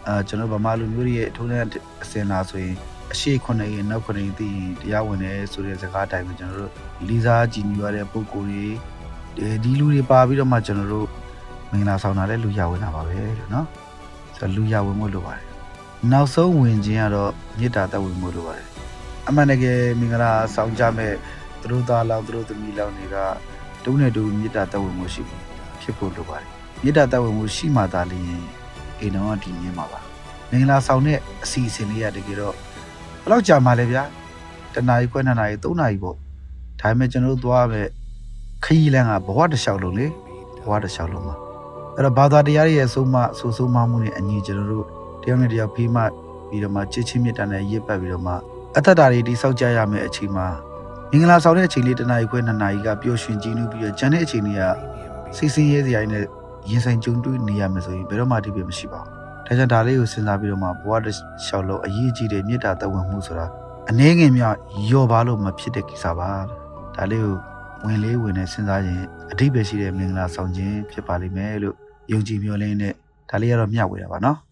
[0.07, 1.63] အာကျွန်တော်ဗမာလူမျိုးတွေရဲ့ထုံးတဲ့
[2.03, 2.75] အစင်လာဆိုရင်
[3.13, 6.73] အရှိခုနှစ်ရင်နောက်ခုနှစ်ရင်သိရင်တရားဝင်တယ်ဆိုတဲ့စကားအတိုင်းပဲကျွန်တော်တို့
[7.09, 11.09] လီစားကြည်ညိုရတဲ့ပုံကိုယ်တွေဒီလူတွေပါပြီးတော့မှကျွန်တော်တို့
[11.71, 13.67] မင်္ဂလာဆောင်တာလည်းလူရဝင်တာပါပဲလို့နော်
[14.37, 15.45] ဆိုတော့လူရဝင်မှုလိုပါတယ်
[16.13, 18.67] နောက်ဆုံးဝင်ခြင်းကတော့မေတ္တာသက်ဝင်မှုလိုပါတယ်
[19.29, 21.15] အမှန်တကယ်မင်္ဂလာဆောင်ကြမဲ့
[21.61, 23.17] သူတို့သားလောင်သူတို့သမီးလောင်တွေက
[23.85, 25.23] တုံးနဲ့တူမေတ္တာသက်ဝင်မှုရှိ
[25.81, 26.49] ဖြစ်ဖို့လိုပါတယ်
[26.83, 28.60] မေတ္တာသက်ဝင်မှုရှိမှသာလျှင်
[29.01, 30.01] အိမ်တော်ကတည်မြဲမှာပါ
[30.51, 32.55] မင်္ဂလာဆောင်တဲ့အစီအစဉ်လေးရတကယ်တော့
[33.23, 34.03] ဘယ်တော့ကြာမှလဲဗျာ
[34.75, 36.17] တနားရီခွဲနှစ်နာရီသုံးနာရီပေါ့
[36.81, 37.83] ဒါပေမဲ့ကျွန်တော်တို့သွားပဲ
[38.65, 40.07] ခရီးလမ်းကဘဝတစ်လျှောက်လုံးလေ
[40.63, 41.37] ဘဝတစ်လျှောက်လုံးမှာ
[41.97, 44.87] အဲ့တော့ဘာသာတရားတွေရဲ့အဆုံးမဆူဆုံးမမှုနဲ့အညီကျွန်တော်တို့
[45.23, 46.03] တယောက်နဲ့တယောက်ဖေးမှ
[46.49, 48.35] ပြီးတော့မှချစ်ချင်းမြတ်တာနဲ့ရစ်ပတ်ပြီးတော့မှ
[48.77, 50.47] အသက်တာတွေတိဆောက်ကြရမယ့်အချိန်မှာ
[51.11, 54.63] မင်္ဂလာဆောင်တဲ့အချိန်လေးတစ်နာရီခွဲနှစ်နာရီကပျော်ရွှင်ကြည်နူးပြီးတော့ကျန်တဲ့အချိန်တွေက
[55.37, 56.25] စိတ်ဆင်းရဲစရာတွေနဲ့
[56.69, 59.13] ရင်ဆိုင်ကြုံတွေ့နေရမယ်ဆိုရင်ဘယ်တော့မှဒီပြမရှိပါဘူး။
[59.47, 63.47] ဒါကြောင့်ဒါလေးကိုစဉ်းစားပြီးတော့မှဘဝတစ်လျှောက်လုံးအရေးကြီးတဲ့မေတ္တာသက်ဝင်မှုဆိုတာ
[63.91, 64.55] အနည်းငယ်များ
[64.91, 66.29] ယော့ပါလို့မဖြစ်တဲ့ကိစ္စပါ။
[66.97, 67.37] ဒါလေးကို
[67.85, 69.03] ဝင်လေးဝင်နဲ့စဉ်းစားရင်
[69.33, 71.77] အဓိပ္ပာယ်ရှိတဲ့မင်္ဂလာဆောင်ခြင်းဖြစ်ပါလိမ့်မယ်လို့
[72.13, 72.95] ယုံကြည်မျှော်လင့်နဲ့
[73.31, 74.39] ဒါလေးကတော့မျှဝေတာပါနော်။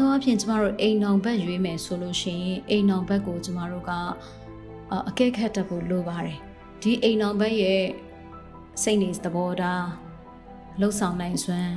[0.00, 6.38] သောအားဖြင့်ကျမတို့အိမ်နောင်ဘက်ရွေးမယ်ဆိုလို့ရှိရင်အိမ်နောင်ဘက်ကိုကျမတို့ကအာအကဲခတ်တတ်ဖို့လိုပါတယ်
[6.82, 7.82] ဒီအိမ်နောင်ဘက်ရဲ့
[8.82, 9.86] စိတ်နေသဘောထား
[10.80, 11.74] လှုပ်ဆောင်နိုင်စွမ်း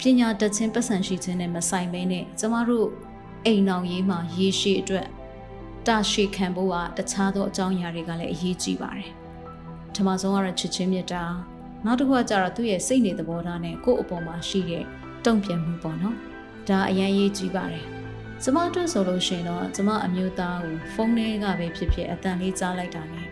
[0.00, 2.88] ပညာတတ်ခြင်းပတ်စံရှိခြင်းနဲ့မဆိုင်ဘဲနဲ့ကျမတို့
[3.46, 5.06] အိမ်နောင်ရေးမှာရေရှည်အတွက်
[5.86, 9.10] တာရှည်ခံဖို့ကတခြားသောအကြောင်းအရာတွေကလည်းအရေးကြီးပါတယ်။
[9.96, 11.24] ဓမ္မဆုံးကတော့ချစ်ချင်းမြတ်တာ
[11.84, 14.84] နောက်တစ်ခုကကျတော့သူ့ရဲ့စိတ်နေသဘောထားနဲ့ကိုယ့်အပေါ်မှာရှိတဲ့
[15.24, 16.18] တုံ့ပြန်မှုပေါ့နော်။
[16.68, 17.86] ဒါအရင်ရေးကြည့်ပါတယ်
[18.42, 23.26] ကျမအတွက်ဆိုလို့ရှိရင်တော့ကျမအမျိုးသားကိုဖုန်းထဲကပဲဖြစ်ဖြစ်အတန်လေးကြားလိုက်တာနဲ့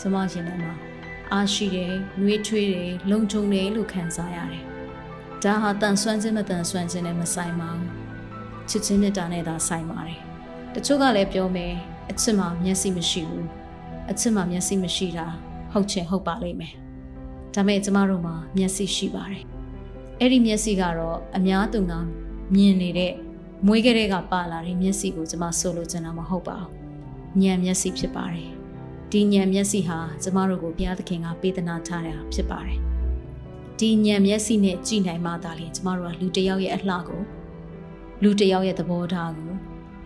[0.00, 0.72] ကျမရင်ထဲမှာ
[1.32, 4.64] အားရှိတယ်၊နှွေးထွေးတယ်၊လုံခြုံတယ်လို့ခံစားရတယ်။
[5.44, 7.90] ဒါဟာတန်ဆွမ်းခြင်းမတန်ဆွမ်းခြင်းနဲ့မဆိုင်ပါဘူး။
[8.68, 10.20] ချစ်ချင်းမြတ်တာနဲ့သာဆိုင်ပါတယ်။
[10.74, 11.74] တချို့ကလည်းပြောမယ်
[12.10, 13.44] အချစ်မှာမျက်စိမရှိဘူး။
[14.10, 15.26] အချစ်မှာမျက်စိမရှိတာ
[15.72, 16.74] ဟုတ်ချင်ဟုတ်ပါလိမ့်မယ်။
[17.54, 19.42] ဒါပေမဲ့ကျမတို့မှာမျက်စိရှိပါတယ်။
[20.20, 22.00] အဲ့ဒီမျက်စိကတော့အများသူငါ
[22.54, 23.12] မြင်နေတဲ့
[23.66, 26.70] မွေးကလေးကပါလာတဲ့မျက်စိကိုကျမဆိုလိုချင်တာမဟုတ်ပါဘူး။
[27.42, 28.50] ဉာဏ်မျက်စိဖြစ်ပါတယ်။
[29.10, 32.78] ဒီဉာဏ်မျက်စိဟာကျမတို့ကိုဘုရားသခင်ကပေးသနာထားတာဖြစ်ပါတယ်။
[33.78, 37.22] ဒီဉာဏ်မျက်စိနဲ့ကြည့်နိုင်မှသာလေကျမတို့ကလူတစ်ယောက်ရဲ့အလှကို
[38.22, 39.52] လူတစ်ယောက်ရဲ့သဘောထားကို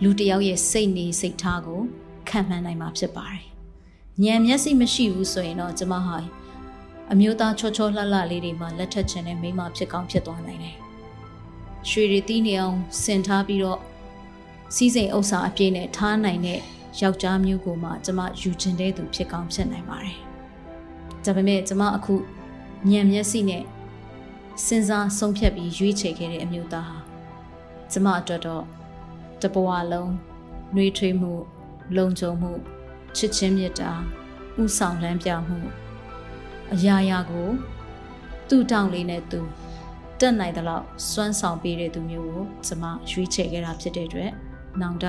[0.02, 1.80] လူတစ်ယောက်ရဲ့စိတ်နေစိတ်ထားကို
[2.28, 3.44] ခံမှန်းနိုင်မှာဖြစ်ပါတယ်။
[4.24, 6.16] ဉာဏ်မျက်စိမရှိဘူးဆိုရင်တော့ကျမဟာ
[7.12, 10.76] အမျိုးသားချောချောလှလှလေးတွေမှာလက်ထက်ချင်တဲ့မိန်းမဖြစ်ကောင်းဖြစ်သွားနိုင်တယ်။
[11.88, 13.80] ရွှေရီတီးနေအောင်ဆင်ထားပြီးတော့
[14.74, 16.60] စီးစိမ်ဥစ္စာအပြည့်နဲ့ထားနိုင်တဲ့
[17.00, 20.18] ယောက်ျားမျိုးကိုမှကျမယူချင်တဲ့သူဖြစ်ကောင်းဖြစ်နိုင်ပါတယ်။
[21.24, 22.14] ဒါပေမဲ့ကျမအခု
[22.90, 23.64] ညံမျက်စိနဲ့
[24.64, 26.98] စဉ်းစားဆုံးဖြတ်ပြီးရွေးချယ်ခဲ့တဲ့အမျိုးသားဟာ
[27.92, 28.64] ကျမအတွက်တော့
[29.42, 30.12] တဘဝလုံး
[30.74, 31.32] နှွေးထွေးမှု
[31.96, 32.52] လုံခြုံမှု
[33.16, 33.92] ချစ်ချင်းမြတ်တာ
[34.62, 35.58] ဥဆောင်လမ်းပြမှု
[36.74, 37.48] အရာရာကို
[38.48, 39.40] သူ့တောင်းလေးနဲ့သူ
[40.20, 44.30] တက်နိုင်တဲ့လောက်စွမ်းဆောင်ပေးတဲ့သူမျိုးကိုကျမရွေးချယ်ခဲ့တာဖြစ်တဲ့အတွက်
[44.80, 45.04] နောင်တ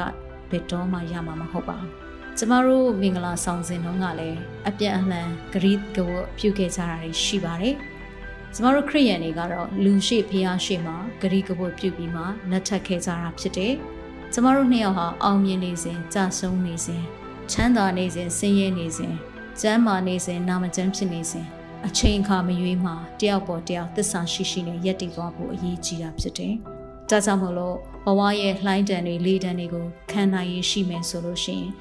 [0.49, 1.89] ဘယ်တော့မှရမှာမဟုတ်ပါဘူး။
[2.37, 7.75] ကျမတို့မင်္ဂလာဆောင်စဉ်တုန်းကလည်းအပြတ်အလှန်ဂရိကဝတ်ပြုခဲ့ကြတာတွေရှိပါတယ်။
[8.53, 13.73] ကျမတို့ခရိယန်တွေကတော့လူရှိဖျားရှိမှာဂရိကဝတ်ပြုပြီးမှလက်ထပ်ခဲ့ကြတာဖြစ်တယ်။
[14.33, 17.03] ကျမတို့နှစ်ယောက်ဟာအောင်မြင်နေစဉ်ကြာဆုံးနေစဉ်
[17.51, 19.13] ချမ်းသာနေစဉ်ဆင်းရဲနေစဉ်
[19.61, 21.47] ကျမ်းမာနေစဉ်နာမကျမ်းဖြစ်နေစဉ်
[21.87, 26.53] အချိန်အခါမရွေးမှာတယောက်ပေါ်တယောက်သစ္စာရှိရှိနဲ့ယက်တည်သွားဖို့အရေးကြီးတာဖြစ်တယ်။
[27.09, 31.71] ဒါကြောင့်မို့လို့ဘဝရဲ့လှိုင်းတန်တွေလေးတန်တွေကိုခံနိုင်ရရှိမယ်ဆိုလို့ရှိရင်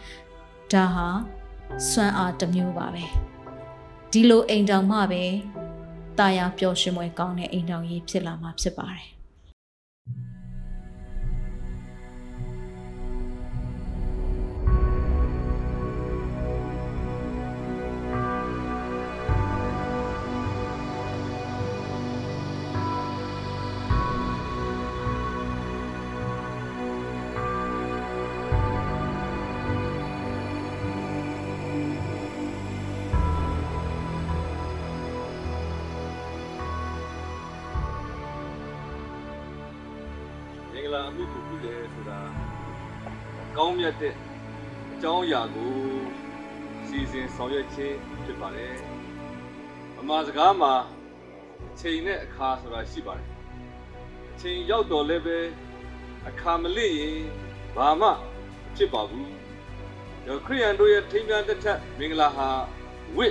[0.73, 1.09] ဒါဟာ
[1.91, 3.05] စွမ်းအားတစ်မျိုးပါပဲ။
[4.13, 5.25] ဒီလိုအိမ်တောင်မှပဲ
[6.19, 9.07] တာယာပျော်ရွှင်မွယ်ကောင်းတဲ့အိမ်တောင်ကြီးဖြစ်လာမှာဖြစ်ပါတယ်။
[40.81, 42.19] င်္ဂလာအမှုကိုပြုတယ်ဆိုတာ
[43.57, 44.15] ကောင်းမြတ်တဲ့
[44.93, 45.73] အကြောင်းအရာကို
[46.87, 48.75] စီစဉ်ဆောင်ရွက်ခြင်းဖြစ်ပါတယ်။
[50.01, 50.75] အမှားစကားမှာ
[51.71, 53.29] အချိန်နဲ့အခါဆိုတာရှိပါတယ်။
[54.33, 55.39] အချိန်ရောက်တော့လည်းပဲ
[56.29, 57.21] အခါမလင့်ရင်
[57.77, 58.13] ဘာမှမ
[58.77, 59.29] ဖြစ်ပါဘူး။
[60.27, 62.49] ဒါခရိယန်တို့ရဲ့ထိမ်းမြားတစ်ထက်မင်္ဂလာဟာ
[63.17, 63.27] ဝိ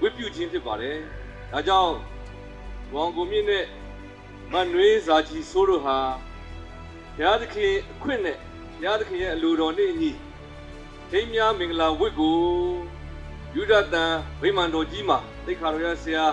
[0.00, 0.96] ဝိပြုခြင်းဖြစ်ပါတယ်။
[1.52, 1.94] ဒါကြောင့်
[2.92, 3.64] ဘောင်ကိုမြင့်နဲ့
[4.52, 5.98] မနွေးစာကြီးဆိုးတို့ဟာ
[7.16, 8.36] ဘုရားသခင်အခွင့်နဲ့
[8.78, 10.12] ဘုရားသခင်ရဲ့အလိုတော်နဲ့အညီ
[11.10, 12.38] ထိမ်းများမင်္ဂလာဝတ်ကို
[13.54, 16.24] ယူဒတန်ဗိမာန်တော်ကြီးမှာသိက္ခာတော်ရဆရာ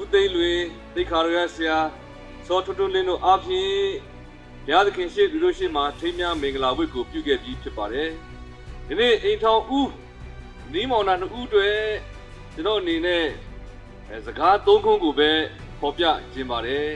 [0.00, 0.52] ဦးသိန်းလွေ
[0.94, 1.76] သိက္ခာတော်ရဆရာ
[2.46, 3.72] စောထွတ်ထွတ်လင်းတို့အားဖြင့်
[4.66, 8.10] ဘုရားသခင်ရှေ့သူတို့ရှေ့မှာထိမ်းများမင်္ဂလာဝတ်ကိုပြုခဲ့ပြီးဖြစ်ပါတယ်
[8.88, 9.90] ဒီနေ့အိမ်ထောင်ဦး
[10.72, 11.68] နီးမောင်နှံနှစ်ဦးတွေ
[12.54, 13.24] ကျွန်တော်အနေနဲ့
[14.08, 15.30] အဲစကားသုံးခုကိုပဲ
[15.84, 16.88] ဖော်ပြခြင်းပါတယ်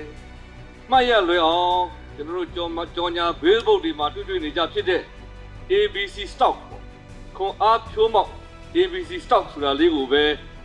[0.91, 1.83] ။မှတ်ရလွယ်အောင်
[2.17, 5.03] ကျွန်တော်တို့ကြော်မကြော်ညာ billboard ဒီမှာတွေ့တွေ့နေကြဖြစ်တဲ့
[5.73, 6.83] ABC stock ပေါ့။
[7.37, 8.31] ခွန်အားဖြိုးမောက်
[8.77, 10.25] ABC stock ဆိုတာလေးကိုပဲ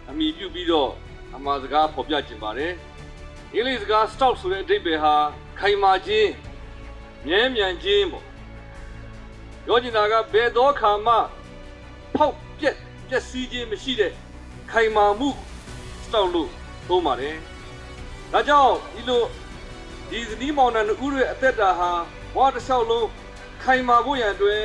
[0.10, 0.92] အမိပြုပြီးတော့
[1.36, 2.74] အမှားစကားဖော်ပြခြင်းပါတယ်။
[3.54, 5.16] အင်္ဂလိပ်စကား stock ဆိုတဲ့အဓိပ္ပာယ်ဟာ
[5.60, 6.32] ခိုင်မာခြင်း
[7.28, 8.26] မြဲမြံခြင်းပေါ့။
[9.66, 11.16] ပြောချင်တာကဘယ်သောခါမှ
[12.16, 12.76] ဖောက်ပြက်
[13.10, 14.12] ပျက်စီးခြင်းမရှိတဲ့
[14.72, 15.30] ခိုင်မာမှု
[16.06, 16.50] stock လို့
[16.90, 17.38] သုံးပါတယ်။
[18.34, 19.22] ဒါကြောင့်ဒီလို
[20.10, 21.92] ဒီဇနီးမောင်နှံတို့ဦးရဲ့အသက်တာဟာ
[22.36, 23.08] ဘဝတစ်လျှောက်လုံး
[23.64, 24.64] ခိုင်မာဖို့ရန်အတွက်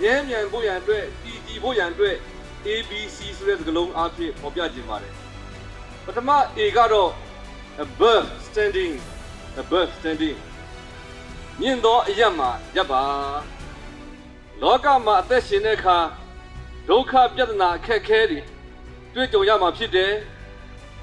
[0.00, 2.16] မြဲမြံဖို့ရန်အတွက်တည်ကြည်ဖို့ရန်အတွက်
[2.66, 5.14] ABC ဆိုတဲ့စကားလုံးအားဖြင့်ပေါ်ပြခြင်းပါတယ်
[6.04, 7.10] ပထမ A ကတော့
[7.84, 8.94] above standing
[9.62, 10.38] above standing
[11.60, 13.02] မြင့်သောအရက်မှာရပ်ပါ
[14.62, 15.98] လောကမှာအသက်ရှင်တဲ့အခါ
[16.88, 18.40] ဒုက္ခပြဿနာအခက်အခဲတွေ
[19.14, 20.12] တွေ့ကြုံရမှာဖြစ်တယ်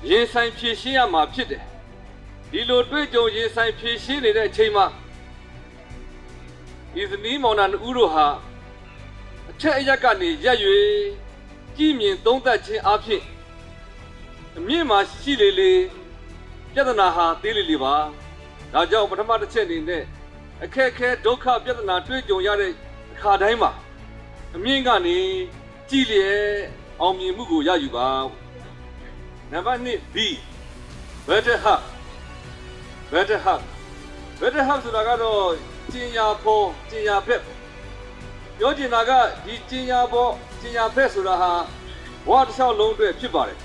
[0.09, 1.63] ရင်ဆိုင်ဖြေရှင်းရမှာဖြစ်တယ်
[2.51, 4.85] ဒီလိုတွေ့ကြုံရင်ဆိုင်ဖြေရှင်းနေတဲ့အချိန်မှာ
[6.93, 8.27] ဒီဇနီးမောင်နှံဦးတို့ဟာ
[9.49, 10.57] အထက်အရက်ကနေရက်၍
[11.77, 13.23] ကြည်မြင်သုံးသပ်ခြင်းအဖြစ်
[14.57, 15.73] အမြင့်မှာရှိလေလေ
[16.73, 17.95] ပြဿနာဟာသေးလေလေပါ
[18.73, 20.03] ဒါကြောင့်ပထမတစ်ချက်အနေနဲ့
[20.63, 22.71] အခက်အခဲဒုက္ခပြဿနာတွေ့ကြုံရတဲ့
[23.13, 23.71] အခါတိုင်းမှာ
[24.55, 25.17] အမြင့်ကနေ
[25.89, 26.39] ကြည်လျက်
[27.01, 28.07] အောင်မြင်မှုကိုရယူပါ
[29.51, 30.15] နံပါတ်1 B
[31.27, 31.94] better half
[33.15, 33.61] better half
[34.41, 35.41] better half ဆိုတာကတော့
[35.91, 37.41] ကျင်ညာပေါ်ကျင်ညာဘက်
[38.57, 39.11] ပြောချင်တာက
[39.45, 41.51] ဒီကျင်ညာပေါ်ကျင်ညာဘက်ဆိုတာဟာ
[42.27, 43.57] ဘဝတစ်လျှောက်လုံးအတွက်ဖြစ်ပါတယ်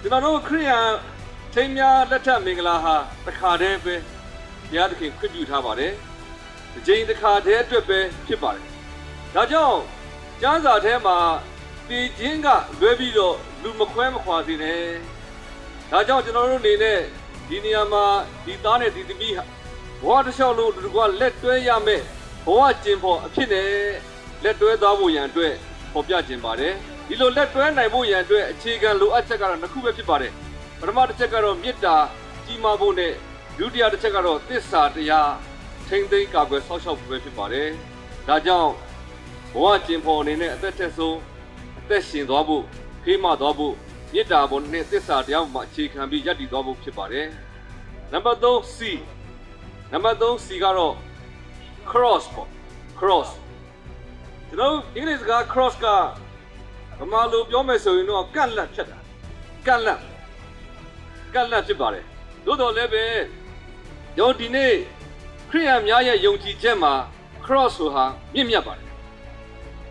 [0.00, 0.86] ကျွန်တော်တို့ခရိယန်
[1.54, 2.94] ထိမ်းများလက်ထပ်မင်္ဂလာဟာ
[3.26, 3.94] တစ်ခါတည်းပဲ
[4.68, 5.92] ဘုရားသခင်ခွင့်ပြုထားပါတယ်။
[6.72, 8.64] ဒီချိန်တစ်ခါတည်းအတွက်ပဲဖြစ်ပါတယ်။
[9.34, 9.80] ဒါကြောင့်
[10.42, 11.18] ကျမ်းစာထဲမှာ
[11.88, 12.48] တည်ခြင်းက
[12.80, 14.84] လွဲပြီးတော့လူမခွဲမခွာစေနဲ့။
[15.92, 16.98] ဒါကြောင့်ကျွန်တော်တို့အနေနဲ့
[17.48, 18.04] ဒီနေရာမှာ
[18.44, 19.44] ဒီသားနဲ့ဒီသမီးဟာ
[20.02, 22.02] ဘဝတစ်လျှောက်လုံးလူကလက်တွဲရမယ်
[22.46, 23.68] ဘဝကျင်ဖို့အဖြစ်နဲ့
[24.44, 25.54] လက်တွဲသွားဖို့ရန်အတွက်
[25.92, 26.72] ပေါ်ပြခြင်းပါတယ်။
[27.08, 30.32] ဒီလိုလက်တွဲနိုင်ဖို့ရန်အတွက်အခြေခံလိုအပ်ချက်ကတော့နှစ်ခုပဲဖြစ်ပါတယ်။
[30.80, 31.96] ပထမတစ်ချက်ကတော့မေတ္တာ
[32.46, 33.12] ကြီးမားဖို့နဲ့
[33.58, 35.32] ဒုတိယတစ်ချက်ကတော့သစ္စာတရား
[35.88, 37.68] ထိမ့်သိမ်းကာကွယ်ဆောက်ရှောက်ဖို့ပဲဖြစ်ပါတယ်။
[38.28, 38.70] ဒါကြောင့်
[39.54, 41.18] ဘဝကျင်ဖို့အနေနဲ့အသက်ထက်ဆုံး
[41.80, 42.64] အသက်ရှင်သွားဖို့
[43.02, 43.74] ဖေးမသွားဖို့
[44.12, 47.26] မေတ္တာပေါ်နဲ့သစ္စာတရားပေါ်မှာအခြေခံပြီးယက်တည်သွားဖို့ဖြစ်ပါတယ်။
[48.12, 48.78] နံပါတ်3 C
[49.92, 50.94] နံပါတ်3 C ကတော့
[51.90, 52.48] cross ပေါ့
[53.00, 53.30] cross
[54.48, 55.86] ကျွန်တော်အင်္ဂလိပ်စကား cross က
[56.98, 58.98] ဗမာလိုပြောမယ်ဆိုရင်တော့ကန့်လန့်ဖြစ်တာ
[59.66, 60.00] ကန့်လန့်
[61.34, 62.04] ကန့်လန့်ဖြစ်ပါတယ်
[62.46, 63.04] သို့တော်လည်းပဲ
[64.16, 64.72] ကျွန်တော်ဒီနေ့
[65.50, 66.92] ခရိယန်များရဲ့ယုံကြည်ချက်မှာ
[67.44, 68.04] cross ဆိုဟာ
[68.34, 68.89] မြင့်မြတ်ပါတယ်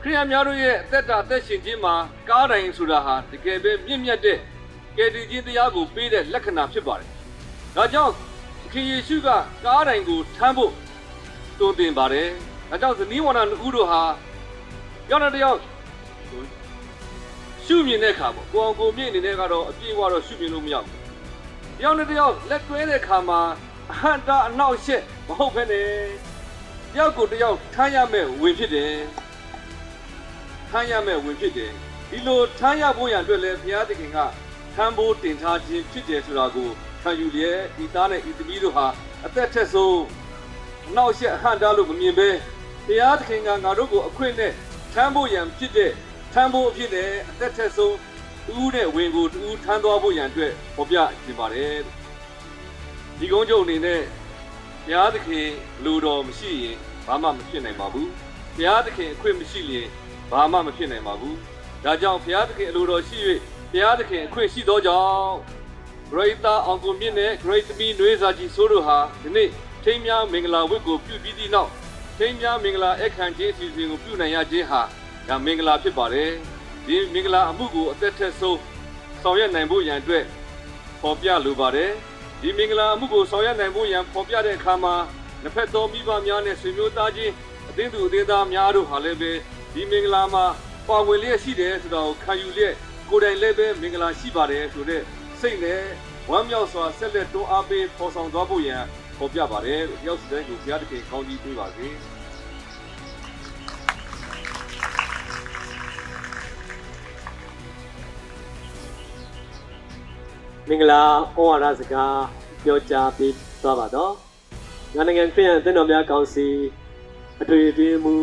[0.03, 1.95] ခရိယန်များတို့ရဲ့အသက်တာအသက်ရှင်ခြင်းမှာ
[2.29, 4.37] ကားတိုင်းဆိုတာဟာတကယ်ပဲမြင့်မြတ်တဲ့
[4.97, 7.09] ကယ်တင်ခြင်းတရားကိုပေးတဲ့လက္ခဏာဖြစ်ပါတယ်
[7.75, 8.13] ဒါကြောင့်
[8.71, 9.27] ခင်ယေရှုက
[9.65, 10.73] ကားတိုင်းကိုထမ်းဖို့
[11.59, 12.27] တွင်တင်ပါတယ်
[12.69, 14.01] ဒါကြောင့်ဇနီးဝန္ဒနှစ်ဦးတို့ဟာ
[15.09, 15.57] ယောက်နဲ့တယောက်
[17.65, 20.97] ရှုမြင်တဲ့အခါပေါ့ကိုအောင်ကိုမြင့်အနေနဲ့ကတော့အပြည့်အဝတော့ရှုမြင်လို့မရဘူး
[21.77, 23.39] တယောက်နဲ့တယောက်လက်တွဲတဲ့အခါမှာ
[23.91, 25.87] အဟန့်တာအနောက်ရှက်မဟုတ်ဘဲနဲ့
[26.93, 28.93] တယောက်ကိုတယောက်ထမ်းရမဲ့ဝင်ဖြစ်တယ်
[30.69, 31.71] ထမ်းရမဲ့ဝင်ဖြစ်တယ်
[32.09, 34.17] ဒီလိုထမ်းရဖို့ရန်အတွက်လည်းဘုရားသခင်က
[34.75, 36.69] ထမ်းဖို့တင်ထားခြင်းဖြစ်တယ်ဆိုတာကို
[37.01, 38.87] ခံယူလျက်ဤသားနဲ့ဤသမီးတို့ဟာ
[39.25, 40.01] အသက်ထက်ဆုံး
[40.87, 42.29] အနောက်ရှက်အဟန့်တာလို့မမြင်ဘဲ
[42.85, 44.53] ဘုရားသခင်ကငါတို့ကိုအခွင့်နဲ့
[44.93, 45.91] ထမ်းဖို့ရန်ဖြစ်တဲ့
[46.33, 47.95] ထမ်းဖို့အဖြစ်နဲ့အသက်ထက်ဆုံး
[48.47, 51.75] တူးနဲ့ဝင်ကိုတူးထမ်းသွားဖို့ရန်အတွက်ပေါ်ပြခြင်းပါတယ်
[53.19, 54.01] ဒီကုန်းချုပ်အနေနဲ့
[54.85, 55.47] ဘုရားသခင်
[55.83, 58.09] လူတော်မရှိရင်ဘာမှမဖြစ်နိုင်ပါဘူး
[58.55, 59.87] ဘုရားသခင်အခွင့်မရှိရင်
[60.31, 61.37] ဘာမှမဖြစ်နိုင်ပါဘူး
[61.83, 63.17] ဒါကြောင့်ဘုရားသခင်အလိုတော်ရှိ၍
[63.71, 65.35] ဘုရားသခင်အခွင့်ရှိသောကြောင့်
[66.11, 69.49] ဂရိတာအောင်ကိုမြင့်နဲ့ဂရိသမီးနွေးစာကြီးဆိုးတို့ဟာဒီနေ့
[69.83, 71.69] ထိမ်းများမင်္ဂလာဝတ်ကိုပြုပြီးသည့်နောက်
[72.17, 74.81] ထိမ်းများမင်္ဂလာအခမ်းခြင်းအစီအစဉ်ကိုပြုနိုင်ရခြင်းဟာ
[75.27, 76.31] ဒါမင်္ဂလာဖြစ်ပါတယ်
[76.87, 78.59] ဒီမင်္ဂလာအမှုကိုအသက်ထက်ဆုံး
[79.21, 80.25] ဆောင်ရွက်နိုင်ဖို့ရန်အတွက်
[81.01, 81.91] ပေါ်ပြလိုပါတယ်
[82.41, 84.95] ဒီမင်္ဂလာအမှုကိုဆောင်ရွက်နိုင်ဖို့ရန်ပေါ်ပြတဲ့အခါမှာ
[85.43, 87.33] နှစ်ဖက်သောမိဘများနဲ့ဆွေမျိုးသားချင်း
[87.69, 89.31] အသင်းသူအသင်းသားများတို့ဟာလည်းပဲ
[89.73, 90.45] ဒီမင်္ဂလာမှာ
[90.87, 92.75] ပါဝင်လျက်ရှိတယ်ဆိုတာကိုခံယူလျက်
[93.09, 95.01] ကိုယ်တိုင်လည်းပဲမင်္ဂလာရှိပါတယ်ဆိုတဲ့
[95.39, 95.81] စိတ်နဲ့
[96.29, 98.83] ဝမ်းမြောက်စွာဆက်လက်တွန်းအားပေးပေါ်ဆောင်သွားဖို့ရန်
[99.19, 101.87] ပေါ်ပြပါတယ်လို့တယောက်စီတိုင်းကိုဘုရားသခင်ကောင်းကြီးပေးပါစေ။
[110.67, 111.01] မင်္ဂလာ
[111.35, 112.21] ဩဝါဒစကား
[112.63, 114.13] ပြောကြားပေးသွားပါတော့။
[114.95, 116.47] ညာနိုင်ငံခရစ်ယာန်အသင်းတော်များကောင်စီ
[117.41, 118.15] အထွေထွေမူ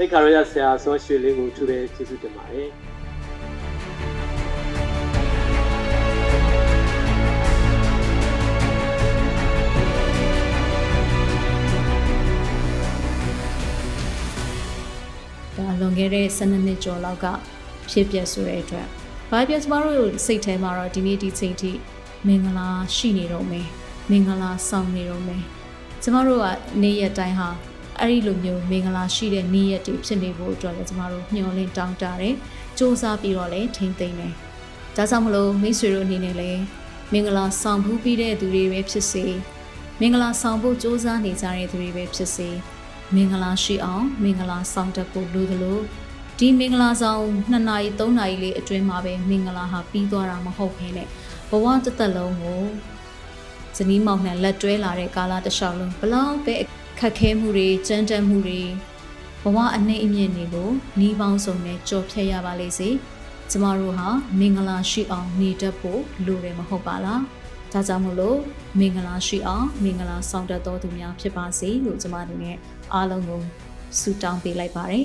[0.00, 2.68] သိက္ခာရရဆရာဆောရွှေလင်းကိုထူတဲ့ကျေးဇူးတင်ပါတယ်။။
[15.56, 17.26] ဒါလွန်ခဲ့တဲ့12နှစ်ကျော်လောက်က
[17.90, 18.86] ဖြစ်ပျက်ဆိုတဲ့အတွက်
[19.30, 21.72] ဘာပြကျမတို့စိတ်ထဲမှာတော့ဒီနေ့ဒီချိန်ထိ
[22.26, 23.66] မင်္ဂလာရှိနေတော့မယ်။
[24.10, 25.42] မင်္ဂလာဆောင်နေတော့မယ်။
[26.02, 26.46] ကျမတို့က
[26.82, 27.50] နေ့ရက်တိုင်းဟာ
[28.00, 32.34] အဲ့ဒီလိုမျိုးမင်္ဂလာရှိတဲ့နေ့ရက်တွေဖြစ်နေဖို့အတွက်လည်းကျမတို့မျှော်လင့်တောင်းတတယ်။
[32.78, 34.32] စူးစမ်းပြီးတော့လည်းထိမ့်သိမ့်တယ်။
[34.96, 36.60] ဒါကြောင့်မလို့မိတ်ဆွေတို့အနေနဲ့လည်း
[37.12, 39.24] မင်္ဂလာဆောင်ဘူးပြီးတဲ့သူတွေပဲဖြစ်စေ
[40.00, 42.48] မင်္ဂလာဆောင်ဖို့စူးစမ်းနေကြတဲ့သူတွေပဲဖြစ်စေ
[43.14, 45.78] မင်္ဂလာရှိအောင်မင်္ဂလာဆောင်တတ်ဖို့လိုသလို
[46.38, 51.06] ဒီမင်္ဂလာဆောင်2နာရီ3နာရီလေးအတွင်းမှာပဲမင်္ဂလာဟာပြီးသွားတာမဟုတ်ဘဲနဲ့
[51.50, 52.62] ဘဝတစ်သက်လုံးကို
[53.76, 56.56] ဇနီးမောင်နှံလက်တွဲလာတဲ့ကာလတစ်လျှောက်လုံးဘလောက်ပဲ
[56.98, 58.60] ခက်ခဲမှုတွေကြမ်းတမ်းမှုတွေ
[59.42, 62.88] ဘဝအနှိမ့်အမြင့်တွေကိုနှီးပေါင်းစုံနဲ့ကြော်ဖြတ်ရပါလိမ့်စေ
[63.50, 67.22] ကျမတို့ဟာမင်္ဂလာရှိအောင်နေတတ်ဖို့လိုတယ်မဟုတ်ပါလား
[67.72, 68.38] ဒါကြောင့်မို့လို့
[68.78, 72.56] မင်္ဂလာရှိအောင်မင်္ဂလာဆောင်တတ်တော်သူများဖြစ်ပါစေလို့ကျမအနေနဲ့
[72.92, 73.42] အားလုံးကို
[73.98, 75.04] ဆုတောင်းပေးလိုက်ပါတယ်